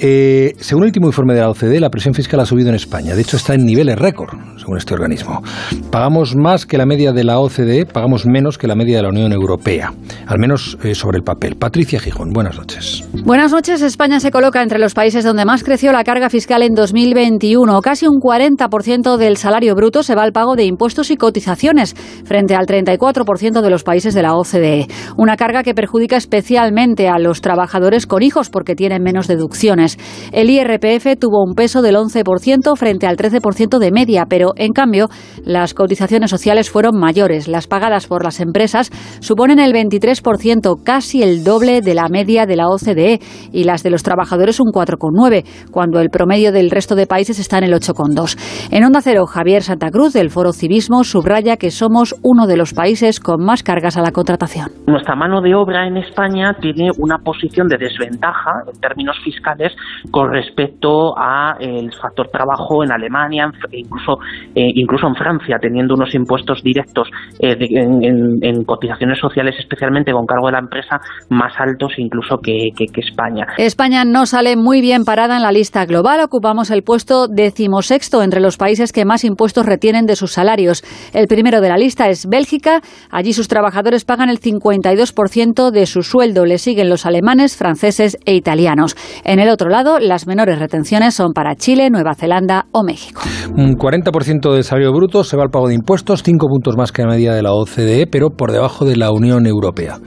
[0.00, 3.14] Eh, según el último informe de la OCDE, la presión fiscal ha subido en España.
[3.14, 5.42] De hecho, está en niveles récord, según este organismo.
[5.90, 9.10] Pagamos más que la media de la OCDE, pagamos menos que la media de la
[9.10, 9.92] Unión Europea.
[10.26, 11.56] Al menos eh, sobre el papel.
[11.56, 13.04] Patricia Gijón, buenas noches.
[13.24, 13.82] Buenas noches.
[13.82, 17.80] España se coloca entre los países donde más creció la carga fiscal en 2021.
[17.82, 22.54] Casi un 40% del salario bruto se va al pago de impuestos y cotizaciones, frente
[22.54, 24.86] al 34% de los países de la OCDE.
[25.16, 29.89] Una carga que perjudica especialmente a los trabajadores con hijos porque tienen menos deducciones.
[30.32, 35.08] El IRPF tuvo un peso del 11% frente al 13% de media, pero en cambio
[35.44, 37.48] las cotizaciones sociales fueron mayores.
[37.48, 42.56] Las pagadas por las empresas suponen el 23%, casi el doble de la media de
[42.56, 43.20] la OCDE,
[43.52, 47.58] y las de los trabajadores un 4,9, cuando el promedio del resto de países está
[47.58, 48.68] en el 8,2.
[48.70, 52.74] En Onda Cero, Javier Santa Cruz, del Foro Civismo, subraya que somos uno de los
[52.74, 54.70] países con más cargas a la contratación.
[54.86, 59.72] Nuestra mano de obra en España tiene una posición de desventaja en términos fiscales
[60.10, 64.18] con respecto a el factor trabajo en Alemania e incluso
[64.54, 70.46] eh, incluso en Francia teniendo unos impuestos directos eh, en, cotizaciones sociales especialmente con cargo
[70.46, 73.46] de la empresa más altos incluso que España.
[73.56, 76.20] España no sale muy bien parada en la lista global.
[76.20, 80.82] Ocupamos el puesto decimosexto entre los países que más impuestos retienen de sus salarios.
[81.12, 82.80] El primero de la lista es Bélgica.
[83.10, 86.44] Allí sus trabajadores pagan el 52% de su sueldo.
[86.44, 88.96] Le siguen los alemanes, franceses e italianos.
[89.24, 93.22] En el otro lado, las menores retenciones son para Chile, Nueva Zelanda o México.
[93.56, 97.02] Un 40% del salario bruto se va al pago de impuestos, 5 puntos más que
[97.02, 99.98] la media de la OCDE, pero por debajo de la Unión Europea.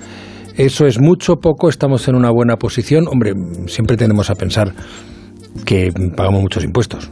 [0.55, 3.07] Eso es mucho, poco, estamos en una buena posición.
[3.07, 3.33] Hombre,
[3.67, 4.73] siempre tenemos a pensar
[5.65, 7.11] que pagamos muchos impuestos.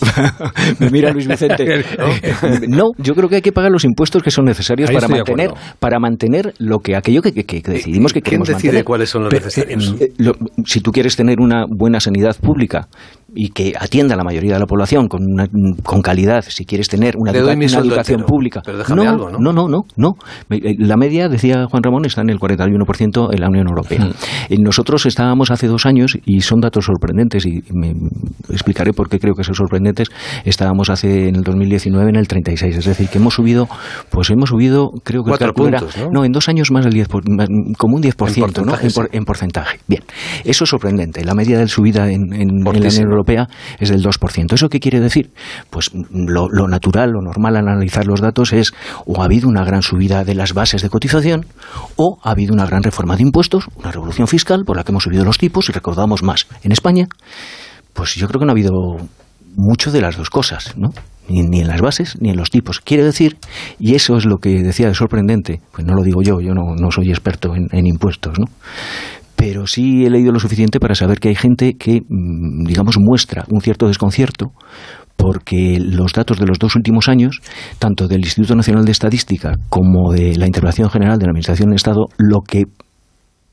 [0.78, 1.84] Me mira Luis Vicente.
[2.68, 5.50] No, yo creo que hay que pagar los impuestos que son necesarios Ahí para mantener,
[5.80, 8.84] para mantener lo que aquello que, que- que decidimos que ¿Quién queremos decide mantener.
[8.84, 9.96] cuáles son los Pero, necesarios?
[10.00, 10.34] eh, lo-
[10.64, 12.88] si tú quieres tener una buena sanidad pública
[13.40, 15.46] y que atienda a la mayoría de la población con, una-
[15.84, 18.62] con calidad, si quieres tener una, educa- una educación entero, pública.
[18.64, 19.38] pero déjame no, algo, ¿no?
[19.38, 20.14] no, no, no, no.
[20.50, 24.06] Eh, La media, decía Juan Ramón, está en el 41% en la Unión Europea.
[24.06, 24.10] Hmm.
[24.50, 27.94] Eh, Nosotros estábamos hace dos años, y son datos sorprendentes, y me
[28.50, 30.08] explicaré por qué creo que son sorprendentes,
[30.44, 33.68] estábamos hace en el 2019 en el 36, es decir, que hemos subido,
[34.10, 36.24] pues hemos subido, creo que el Cuatro era- puntos, ¿no?
[36.24, 37.48] en dos años más del 10, por- más-
[37.78, 38.72] como un 10%, En ¿no?
[38.72, 39.16] porcentaje, En, por- sí.
[39.16, 39.78] en porcentaje.
[39.86, 40.02] Bien,
[40.44, 41.24] eso es sorprendente.
[41.24, 43.08] La media de subida en, en- en la Unión Fortísimo.
[43.28, 44.52] Europea es del 2%.
[44.52, 45.30] ¿Eso qué quiere decir?
[45.70, 48.72] Pues lo, natural, lo normal al analizar los datos es
[49.06, 51.46] o ha habido una gran subida de las bases de cotización
[51.96, 55.04] o ha habido una gran reforma de impuestos, una revolución fiscal por la que hemos
[55.04, 56.46] subido los tipos y recaudamos más.
[56.62, 57.06] En España,
[57.92, 58.72] pues yo creo que no ha habido
[59.56, 60.90] mucho de las dos cosas, ¿no?
[61.28, 62.80] Ni, en las bases ni en los tipos.
[62.80, 63.36] Quiere decir,
[63.78, 66.74] y eso es lo que decía de sorprendente, pues no lo digo yo, yo no,
[66.74, 68.46] no soy experto en, en impuestos, ¿no?
[69.38, 73.44] Pero sí he leído lo suficiente para saber que hay gente que, mm, digamos, muestra
[73.48, 74.52] un cierto desconcierto
[75.16, 77.40] porque los datos de los dos últimos años,
[77.78, 81.76] tanto del Instituto Nacional de Estadística como de la Intervención General de la Administración del
[81.76, 82.64] Estado, lo que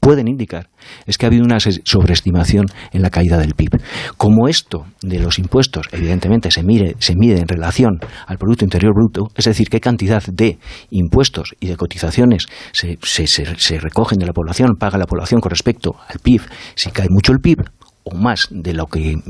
[0.05, 0.69] pueden indicar
[1.07, 3.81] es que ha habido una sobreestimación en la caída del PIB.
[4.17, 8.93] Como esto de los impuestos, evidentemente, se, mire, se mide en relación al Producto Interior
[8.93, 10.59] Bruto, es decir, qué cantidad de
[10.91, 15.49] impuestos y de cotizaciones se- se- se recogen de la población, paga la población con
[15.49, 16.41] respecto al PIB,
[16.75, 17.63] si cae mucho el PIB,
[18.07, 19.21] o más de lo que mm,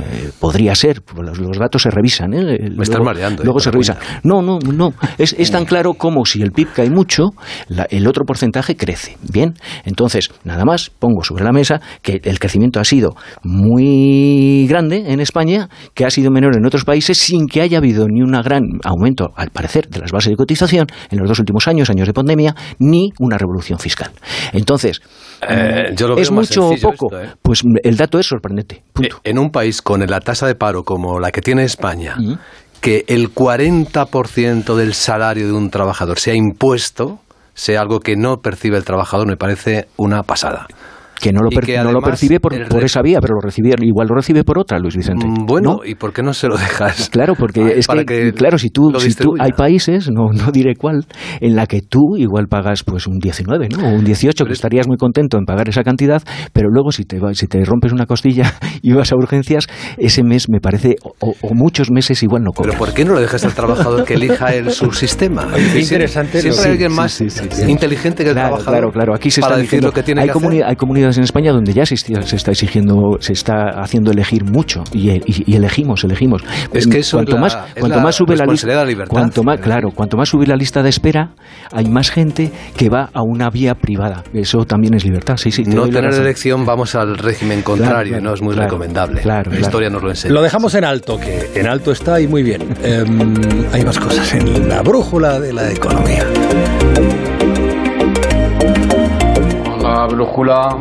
[0.00, 2.32] eh, podría ser, los, los datos se revisan.
[2.32, 2.70] ¿eh?
[2.74, 3.98] Me estás mareando, eh, Luego se revisan.
[4.24, 4.94] No, no, no.
[5.18, 7.30] Es, es tan claro como si el PIB cae mucho,
[7.68, 9.18] la- el otro porcentaje crece.
[9.30, 9.52] Bien,
[9.84, 15.20] entonces, nada más pongo sobre la mesa que el crecimiento ha sido muy grande en
[15.20, 18.62] España, que ha sido menor en otros países, sin que haya habido ni un gran
[18.84, 22.14] aumento, al parecer, de las bases de cotización en los dos últimos años, años de
[22.14, 24.10] pandemia, ni una revolución fiscal.
[24.52, 25.00] Entonces,
[25.48, 27.16] Eh, yo lo ¿es mucho o poco?
[27.16, 27.36] esto.
[27.42, 28.82] Pues el dato es sorprendente.
[28.92, 29.20] Punto.
[29.24, 32.34] En un país con la tasa de paro como la que tiene España, Mm.
[32.80, 37.20] que el 40% del salario de un trabajador sea impuesto,
[37.54, 40.66] sea algo que no percibe el trabajador, me parece una pasada.
[41.22, 43.34] Que no lo, per- que no lo percibe por, el por re- esa vía, pero
[43.36, 45.24] lo recibe, igual lo recibe por otra, Luis Vicente.
[45.26, 45.84] Mm, Bueno, ¿No?
[45.88, 47.08] ¿y por qué no se lo dejas?
[47.12, 50.30] Claro, porque Ay, es que, que claro, si tú, lo si tú hay países, no,
[50.32, 51.06] no diré cuál,
[51.40, 53.86] en la que tú igual pagas pues un 19, ¿no?
[53.86, 57.20] O un 18, que estarías muy contento en pagar esa cantidad, pero luego si te
[57.20, 61.32] va- si te rompes una costilla y vas a urgencias, ese mes me parece o,
[61.40, 62.74] o muchos meses igual no cobras.
[62.74, 65.46] Pero ¿por qué no lo dejas al trabajador que elija el subsistema?
[65.54, 67.70] Qué Sí, interesante Siempre hay alguien más sí, sí, sí.
[67.70, 68.72] inteligente que el Claro, trabajador.
[68.80, 69.14] claro, claro.
[69.14, 70.64] Aquí se para está decir diciendo, lo que tiene hay, que comuni- hacer.
[70.66, 75.10] hay comunidades en España donde ya se, está exigiendo, se está haciendo elegir mucho y,
[75.10, 76.42] y- y elegimos, elegimos.
[76.72, 78.78] Es que eso cuanto es la- más, es cuanto la más sube la lista, responsabilidad
[78.80, 79.10] de la libertad.
[79.12, 81.34] cuanto más, claro, cuanto más sube la lista de espera,
[81.72, 84.22] hay más gente que va a una vía privada.
[84.32, 85.36] Eso también es libertad.
[85.36, 85.64] Sí, sí.
[85.64, 89.20] te No tener elección, vamos al régimen contrario, claro, no es muy claro, recomendable.
[89.22, 89.60] claro, la claro.
[89.60, 90.34] historia nos lo enseña.
[90.34, 92.62] Lo dejamos en alto, que en alto está y muy bien.
[92.82, 93.34] Em,
[93.72, 96.24] hay más cosas en la brújula de la economía.
[99.82, 100.76] La brújula,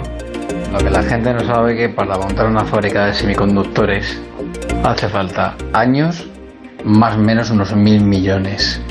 [0.71, 4.21] lo que la gente no sabe que para montar una fábrica de semiconductores
[4.83, 6.27] hace falta años,
[6.85, 8.81] más o menos unos mil millones.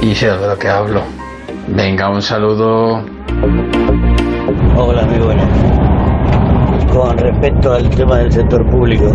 [0.00, 1.02] Y sé de lo que hablo.
[1.68, 3.04] Venga, un saludo.
[4.76, 5.46] Hola, muy buenas.
[6.90, 9.14] Con respecto al tema del sector público,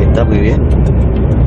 [0.00, 0.66] está muy bien.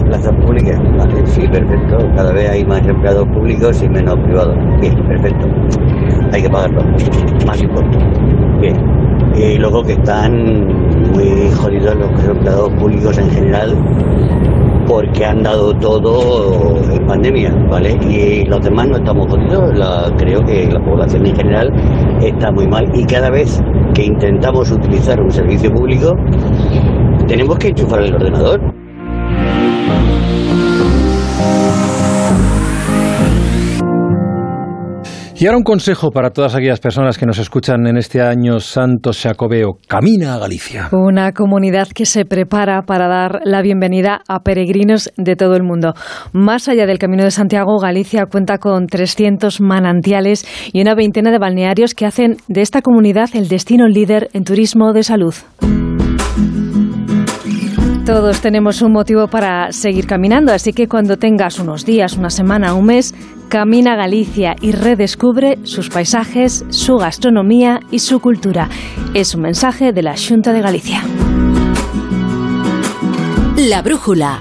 [0.06, 1.98] Plazas públicas, vale, sí, perfecto.
[2.16, 4.56] Cada vez hay más empleados públicos y menos privados.
[4.80, 5.48] Bien, perfecto.
[6.32, 6.84] Hay que pagarlo.
[7.48, 7.85] Más impuestos.
[9.56, 10.68] Y luego que están
[11.14, 13.74] muy jodidos los empleados públicos en general
[14.86, 17.98] porque han dado todo en pandemia, ¿vale?
[18.10, 21.72] Y los demás no estamos jodidos, la- creo que la población en general
[22.22, 23.62] está muy mal y cada vez
[23.94, 26.14] que intentamos utilizar un servicio público
[27.26, 28.75] tenemos que enchufar el ordenador.
[35.38, 39.12] Y ahora un consejo para todas aquellas personas que nos escuchan en este año santo
[39.12, 39.80] jacobeo.
[39.86, 40.88] Camina a Galicia.
[40.94, 45.94] Una comunidad que se prepara para dar la bienvenida a peregrinos de todo el mundo.
[46.32, 51.40] Más allá del Camino de Santiago, Galicia cuenta con 300 manantiales y una veintena de
[51.40, 55.36] balnearios que hacen de esta comunidad el destino líder en turismo de salud.
[58.06, 62.76] Todos tenemos un motivo para seguir caminando, así que cuando tengas unos días, una semana,
[62.76, 63.16] un mes,
[63.50, 68.70] camina Galicia y redescubre sus paisajes, su gastronomía y su cultura.
[69.14, 71.04] Es un mensaje de la Junta de Galicia.
[73.58, 74.40] La brújula.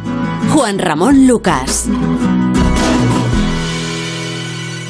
[0.52, 1.88] Juan Ramón Lucas.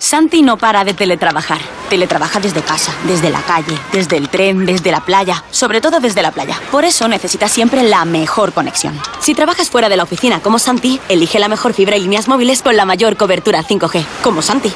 [0.00, 1.60] Santi no para de teletrabajar.
[1.90, 6.22] Teletrabaja desde casa, desde la calle, desde el tren, desde la playa, sobre todo desde
[6.22, 6.58] la playa.
[6.70, 8.98] Por eso necesita siempre la mejor conexión.
[9.20, 12.62] Si trabajas fuera de la oficina como Santi, elige la mejor fibra y líneas móviles
[12.62, 14.72] con la mayor cobertura 5G, como Santi.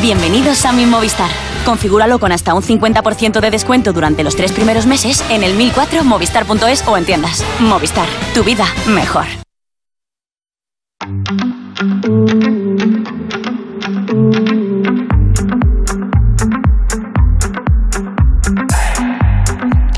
[0.00, 1.30] Bienvenidos a mi Movistar.
[1.64, 6.04] Configúralo con hasta un 50% de descuento durante los tres primeros meses en el 1004
[6.04, 7.44] movistar.es o en tiendas.
[7.58, 9.26] Movistar, tu vida mejor.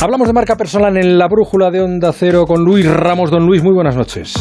[0.00, 3.30] Hablamos de marca personal en la brújula de Onda Cero con Luis Ramos.
[3.30, 4.34] Don Luis, muy buenas noches.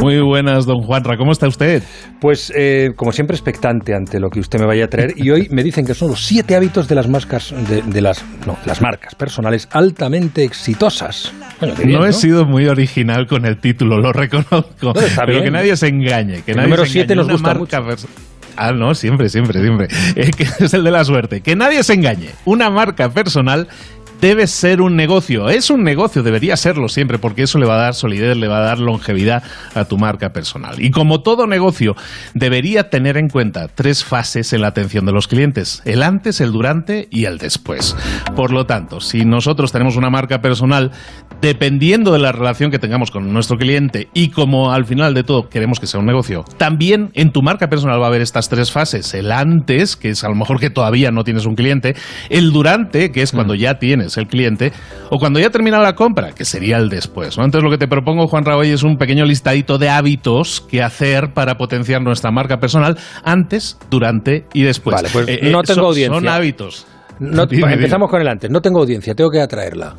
[0.00, 1.16] Muy buenas, don Juanra.
[1.16, 1.82] ¿Cómo está usted?
[2.20, 5.14] Pues, eh, como siempre, expectante ante lo que usted me vaya a traer.
[5.16, 8.24] Y hoy me dicen que son los siete hábitos de las marcas, de, de las,
[8.46, 11.32] no, las marcas personales altamente exitosas.
[11.58, 14.62] Bueno, qué bien, no he sido muy original con el título, lo reconozco.
[14.82, 15.44] No, pero bien.
[15.44, 16.42] que nadie se engañe.
[16.42, 17.32] Que El nadie número se siete engañe.
[17.32, 18.06] nos Una gusta pers-
[18.56, 19.88] Ah, no, siempre, siempre, siempre.
[20.16, 21.40] Eh, que es el de la suerte.
[21.40, 22.30] Que nadie se engañe.
[22.44, 23.68] Una marca personal
[24.20, 25.48] debe ser un negocio.
[25.48, 28.58] Es un negocio, debería serlo siempre, porque eso le va a dar solidez, le va
[28.58, 29.42] a dar longevidad
[29.74, 30.82] a tu marca personal.
[30.82, 31.94] Y como todo negocio,
[32.34, 35.82] debería tener en cuenta tres fases en la atención de los clientes.
[35.84, 37.96] El antes, el durante y el después.
[38.34, 40.92] Por lo tanto, si nosotros tenemos una marca personal,
[41.40, 45.48] dependiendo de la relación que tengamos con nuestro cliente y como al final de todo
[45.48, 48.72] queremos que sea un negocio, también en tu marca personal va a haber estas tres
[48.72, 49.12] fases.
[49.14, 51.94] El antes, que es a lo mejor que todavía no tienes un cliente,
[52.30, 54.72] el durante, que es cuando ya tienes el cliente,
[55.10, 57.36] o cuando ya termina la compra, que sería el después.
[57.38, 57.44] ¿no?
[57.44, 61.32] Entonces lo que te propongo, Juan Raúl, es un pequeño listadito de hábitos que hacer
[61.34, 64.94] para potenciar nuestra marca personal antes, durante y después.
[64.96, 66.14] Vale, pues Eh, eh, no tengo son- audiencia.
[66.20, 66.86] Son hábitos.
[67.18, 67.74] No- Dime, dime.
[67.74, 68.50] empezamos con el antes.
[68.50, 69.94] No tengo audiencia, tengo que atraerla.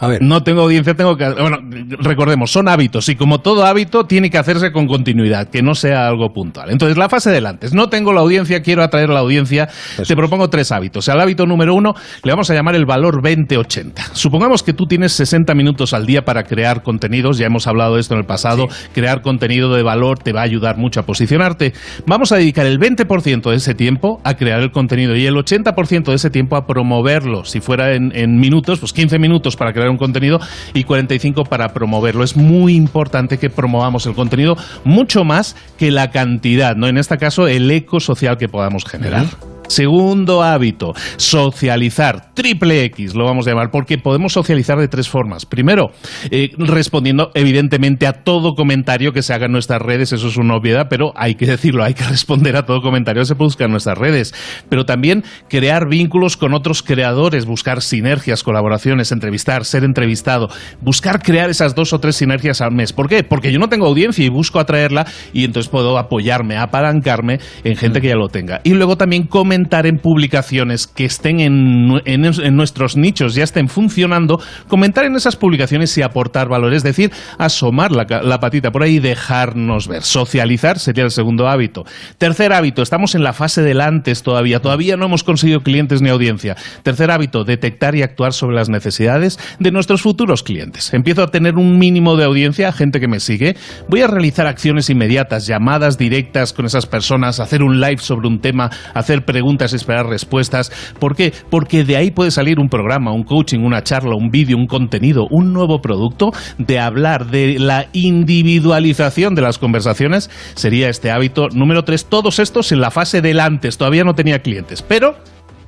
[0.00, 0.22] A ver.
[0.22, 1.28] No tengo audiencia, tengo que...
[1.28, 1.58] Bueno,
[1.98, 6.08] recordemos, son hábitos y como todo hábito tiene que hacerse con continuidad, que no sea
[6.08, 6.70] algo puntual.
[6.70, 7.74] Entonces, la fase del antes.
[7.74, 9.68] No tengo la audiencia, quiero atraer la audiencia.
[10.08, 11.10] Te propongo tres hábitos.
[11.10, 11.94] Al hábito número uno
[12.24, 14.14] le vamos a llamar el valor 2080.
[14.14, 18.00] Supongamos que tú tienes 60 minutos al día para crear contenidos, ya hemos hablado de
[18.00, 21.74] esto en el pasado, crear contenido de valor te va a ayudar mucho a posicionarte.
[22.06, 26.04] Vamos a dedicar el 20% de ese tiempo a crear el contenido y el 80%
[26.04, 27.44] de ese tiempo a promoverlo.
[27.44, 30.40] Si fuera en, en minutos, pues 15 minutos para crear un contenido
[30.74, 32.24] y 45 para promoverlo.
[32.24, 36.86] Es muy importante que promovamos el contenido mucho más que la cantidad, ¿no?
[36.86, 39.26] En este caso, el eco social que podamos generar.
[39.70, 42.34] Segundo hábito, socializar.
[42.34, 45.46] Triple X lo vamos a llamar, porque podemos socializar de tres formas.
[45.46, 45.92] Primero,
[46.32, 50.56] eh, respondiendo evidentemente a todo comentario que se haga en nuestras redes, eso es una
[50.56, 53.70] obviedad, pero hay que decirlo, hay que responder a todo comentario que se produzca en
[53.70, 54.34] nuestras redes.
[54.68, 60.48] Pero también crear vínculos con otros creadores, buscar sinergias, colaboraciones, entrevistar, ser entrevistado,
[60.80, 62.92] buscar crear esas dos o tres sinergias al mes.
[62.92, 63.22] ¿Por qué?
[63.22, 68.00] Porque yo no tengo audiencia y busco atraerla y entonces puedo apoyarme, apalancarme en gente
[68.00, 68.60] que ya lo tenga.
[68.64, 73.68] Y luego también comentar en publicaciones que estén en, en en nuestros nichos, ya estén
[73.68, 78.82] funcionando, comentar en esas publicaciones y aportar valor, es decir, asomar la, la patita por
[78.82, 80.02] ahí y dejarnos ver.
[80.02, 81.84] Socializar sería el segundo hábito.
[82.18, 86.08] Tercer hábito, estamos en la fase del antes todavía, todavía no hemos conseguido clientes ni
[86.08, 86.56] audiencia.
[86.82, 90.92] Tercer hábito, detectar y actuar sobre las necesidades de nuestros futuros clientes.
[90.92, 93.56] Empiezo a tener un mínimo de audiencia, gente que me sigue,
[93.88, 98.40] voy a realizar acciones inmediatas, llamadas directas con esas personas, hacer un live sobre un
[98.40, 100.70] tema, hacer preguntas y esperar respuestas.
[100.98, 101.32] ¿Por qué?
[101.50, 105.26] Porque de ahí puede salir un programa, un coaching, una charla, un vídeo, un contenido,
[105.30, 111.84] un nuevo producto, de hablar de la individualización de las conversaciones, sería este hábito número
[111.84, 112.06] tres.
[112.06, 115.16] Todos estos en la fase del antes, todavía no tenía clientes, pero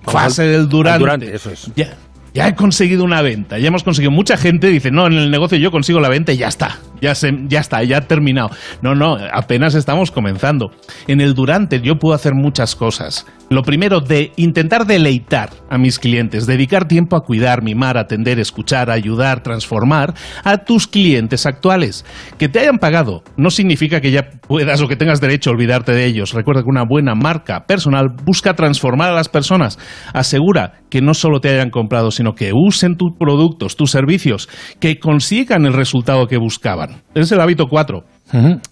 [0.05, 0.99] fase del durante.
[0.99, 1.71] durante, eso es.
[1.77, 1.97] Ya,
[2.35, 4.11] ya he conseguido una venta, ya hemos conseguido.
[4.11, 7.15] Mucha gente dice, no, en el negocio yo consigo la venta y ya está, ya,
[7.15, 8.51] se, ya está, ya ha terminado.
[8.81, 10.71] No, no, apenas estamos comenzando.
[11.09, 13.27] En el durante yo puedo hacer muchas cosas.
[13.51, 18.91] Lo primero, de intentar deleitar a mis clientes, dedicar tiempo a cuidar, mimar, atender, escuchar,
[18.91, 22.07] ayudar, transformar a tus clientes actuales.
[22.39, 25.93] Que te hayan pagado no significa que ya puedas o que tengas derecho a olvidarte
[25.93, 26.33] de ellos.
[26.33, 29.79] Recuerda que una buena marca personal busca transformar a las personas.
[30.15, 34.49] Asegura que no solo te hayan comprado, sino que usen tus productos, tus servicios,
[34.81, 36.92] que consigan el resultado que buscaban.
[37.15, 38.05] Ese es el hábito 4.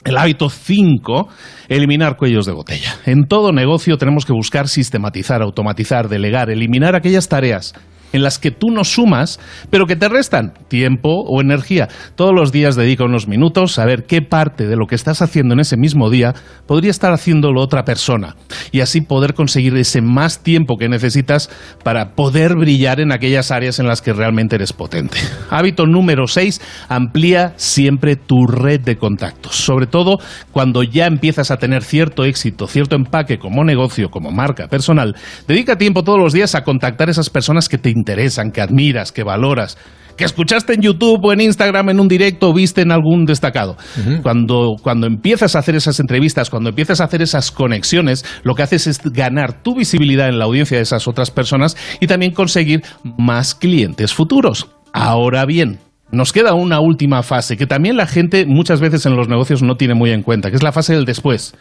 [0.04, 1.28] El hábito 5,
[1.68, 2.94] eliminar cuellos de botella.
[3.04, 7.74] En todo negocio tenemos que buscar sistematizar, automatizar, delegar, eliminar aquellas tareas
[8.12, 9.40] en las que tú no sumas,
[9.70, 11.88] pero que te restan tiempo o energía.
[12.14, 15.54] Todos los días dedica unos minutos a ver qué parte de lo que estás haciendo
[15.54, 16.34] en ese mismo día
[16.66, 18.36] podría estar haciéndolo otra persona
[18.72, 21.50] y así poder conseguir ese más tiempo que necesitas
[21.82, 25.18] para poder brillar en aquellas áreas en las que realmente eres potente.
[25.50, 30.18] Hábito número 6, amplía siempre tu red de contactos, sobre todo
[30.52, 35.16] cuando ya empiezas a tener cierto éxito, cierto empaque como negocio, como marca personal.
[35.46, 39.22] Dedica tiempo todos los días a contactar esas personas que te interesan, que admiras, que
[39.22, 39.76] valoras
[40.20, 43.78] que escuchaste en YouTube o en Instagram en un directo o viste en algún destacado.
[44.22, 48.62] cuando, cuando empiezas a hacer esas entrevistas, cuando empiezas a hacer esas conexiones, lo que
[48.62, 52.82] haces es ganar tu visibilidad en la audiencia de esas otras personas y también conseguir
[53.16, 54.68] más clientes futuros.
[54.92, 55.78] Ahora bien,
[56.12, 59.76] nos queda una última fase que también la gente muchas veces en los negocios no
[59.76, 61.54] tiene muy en cuenta, que es la fase del después.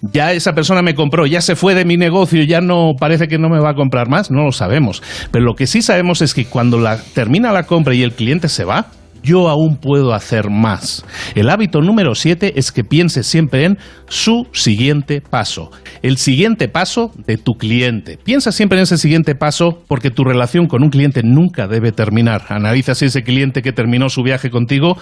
[0.00, 3.38] Ya esa persona me compró, ya se fue de mi negocio, ya no parece que
[3.38, 5.02] no me va a comprar más, no lo sabemos.
[5.30, 6.78] Pero lo que sí sabemos es que cuando
[7.14, 8.86] termina la compra y el cliente se va,
[9.22, 11.04] yo aún puedo hacer más.
[11.34, 15.70] El hábito número 7 es que pienses siempre en su siguiente paso.
[16.02, 18.18] El siguiente paso de tu cliente.
[18.22, 22.42] Piensa siempre en ese siguiente paso porque tu relación con un cliente nunca debe terminar.
[22.48, 24.96] Analiza si ese cliente que terminó su viaje contigo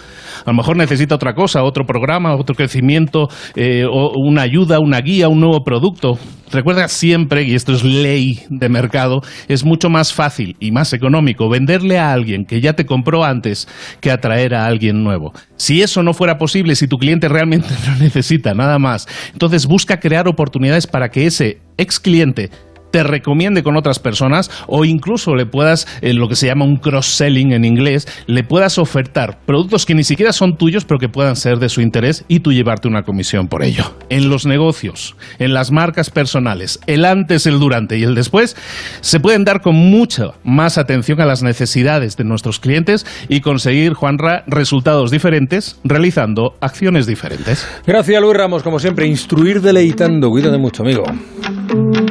[0.44, 5.00] a lo mejor necesita otra cosa, otro programa, otro crecimiento, eh, o una ayuda, una
[5.00, 6.18] guía, un nuevo producto.
[6.51, 11.49] Recuerda siempre, y esto es ley de mercado, es mucho más fácil y más económico
[11.49, 13.68] venderle a alguien que ya te compró antes
[14.01, 15.32] que atraer a alguien nuevo.
[15.57, 20.01] Si eso no fuera posible, si tu cliente realmente no necesita nada más, entonces busca
[20.01, 22.51] crear oportunidades para que ese ex cliente
[22.91, 26.76] te recomiende con otras personas o incluso le puedas, en lo que se llama un
[26.76, 31.36] cross-selling en inglés, le puedas ofertar productos que ni siquiera son tuyos pero que puedan
[31.36, 33.95] ser de su interés y tú llevarte una comisión por ello.
[34.09, 38.57] En los negocios, en las marcas personales, el antes, el durante y el después,
[39.01, 43.95] se pueden dar con mucha más atención a las necesidades de nuestros clientes y conseguir,
[43.95, 47.66] Juanra, resultados diferentes realizando acciones diferentes.
[47.86, 50.30] Gracias, Luis Ramos, como siempre, instruir deleitando.
[50.30, 51.05] Cuídate mucho, amigo.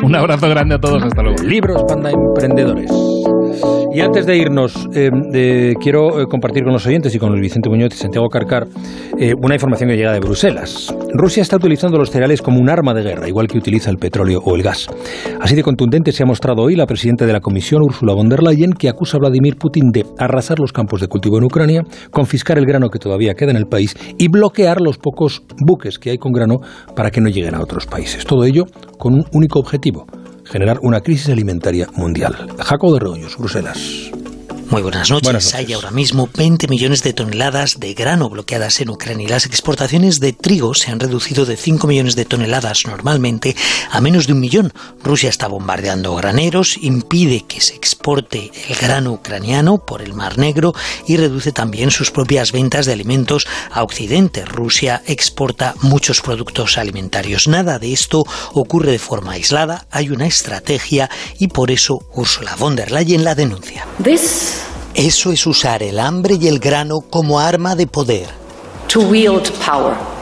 [0.04, 1.42] Un abrazo grande a todos, hasta luego.
[1.44, 2.92] Libros para emprendedores.
[3.94, 7.42] Y antes de irnos, eh, eh, quiero eh, compartir con los oyentes y con Luis
[7.42, 8.68] Vicente Muñoz y Santiago Carcar
[9.42, 10.96] una información que llega de Bruselas.
[11.12, 14.42] Rusia está utilizando los cereales como un arma de guerra, igual que utiliza el petróleo
[14.46, 14.88] o el gas.
[15.42, 18.44] Así de contundente se ha mostrado hoy la presidenta de la Comisión, Ursula von der
[18.44, 22.60] Leyen, que acusa a Vladimir Putin de arrasar los campos de cultivo en Ucrania, confiscar
[22.60, 26.20] el grano que todavía queda en el país y bloquear los pocos buques que hay
[26.20, 26.58] con grano
[26.96, 28.24] para que no lleguen a otros países.
[28.24, 28.66] Todo ello
[29.00, 30.06] con un único objetivo,
[30.50, 32.36] generar una crisis alimentaria mundial.
[32.60, 34.12] Jaco de Rollos, Bruselas.
[34.70, 35.54] Muy buenas noches.
[35.54, 40.20] Hay ahora mismo 20 millones de toneladas de grano bloqueadas en Ucrania y las exportaciones
[40.20, 43.56] de trigo se han reducido de 5 millones de toneladas normalmente
[43.90, 44.74] a menos de un millón.
[45.02, 50.74] Rusia está bombardeando graneros, impide que se exporte el grano ucraniano por el Mar Negro
[51.08, 54.44] y reduce también sus propias ventas de alimentos a Occidente.
[54.44, 57.48] Rusia exporta muchos productos alimentarios.
[57.48, 61.10] Nada de esto ocurre de forma aislada, hay una estrategia
[61.40, 63.88] y por eso Ursula von der Leyen la denuncia.
[64.98, 68.26] Eso es usar el hambre y el grano como arma de poder.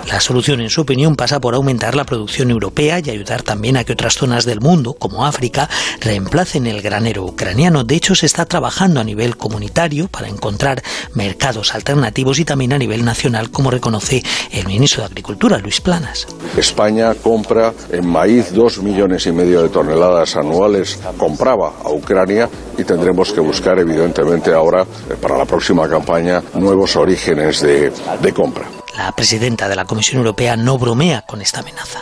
[0.08, 3.84] La solución, en su opinión, pasa por aumentar la producción europea y ayudar también a
[3.84, 5.68] que otras zonas del mundo, como África,
[5.99, 7.84] reemplacen el granero ucraniano.
[7.84, 10.84] De hecho, se está trabajando a nivel comunitario para encontrar
[11.16, 16.28] mercados alternativos y también a nivel nacional, como reconoce el ministro de Agricultura, Luis Planas.
[16.56, 22.47] España compra en maíz dos millones y medio de toneladas anuales, compraba a Ucrania
[22.78, 27.91] y tendremos que buscar, evidentemente, ahora, eh, para la próxima campaña, nuevos orígenes de,
[28.22, 28.66] de compra.
[28.97, 32.01] La presidenta de la Comisión Europea no bromea con esta amenaza.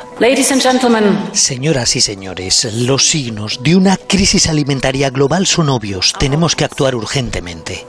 [1.34, 6.14] Señoras y señores, los signos de una crisis alimentaria global son obvios.
[6.20, 7.86] Tenemos que actuar urgentemente.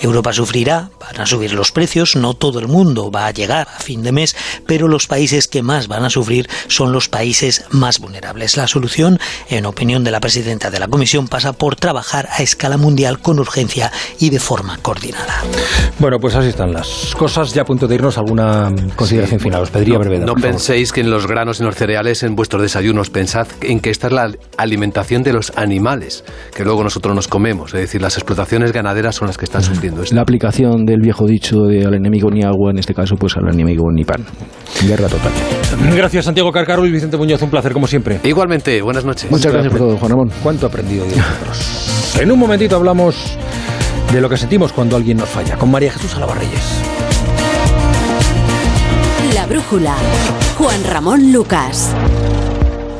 [0.00, 3.80] Europa sufrirá, van a subir los precios, no todo el mundo va a llegar a
[3.80, 4.34] fin de mes,
[4.66, 8.56] pero los países que más van a sufrir son los países más vulnerables.
[8.56, 9.18] La solución,
[9.50, 13.38] en opinión de la presidenta de la Comisión, pasa por trabajar a escala mundial con
[13.38, 15.42] urgencia y de forma coordinada.
[15.98, 17.52] Bueno, pues así están las cosas.
[17.52, 19.62] Ya a punto de irnos, alguna consideración final.
[19.62, 20.26] Os pediría no, brevedad.
[20.26, 23.80] No penséis que en los granos y en los cereales, en vuestros desayunos, pensad en
[23.80, 27.74] que esta es la alimentación de los animales que luego nosotros nos comemos.
[27.74, 30.14] Es decir, las explotaciones ganaderas son las que están sufriendo esto.
[30.14, 33.52] La aplicación del viejo dicho de al enemigo ni agua, en este caso, pues al
[33.52, 34.24] enemigo ni pan.
[34.86, 35.32] Guerra total.
[35.96, 37.42] Gracias, Santiago Carcaro y Vicente Muñoz.
[37.42, 38.20] Un placer, como siempre.
[38.24, 39.30] Igualmente, buenas noches.
[39.30, 40.30] Muchas gracias por todo, Juan Ramón.
[40.42, 42.16] ¿Cuánto he aprendido de nosotros?
[42.20, 43.36] En un momentito hablamos
[44.12, 46.82] de lo que sentimos cuando alguien nos falla, con María Jesús Alabarreyes.
[49.34, 49.94] La brújula.
[50.58, 51.94] Juan Ramón Lucas.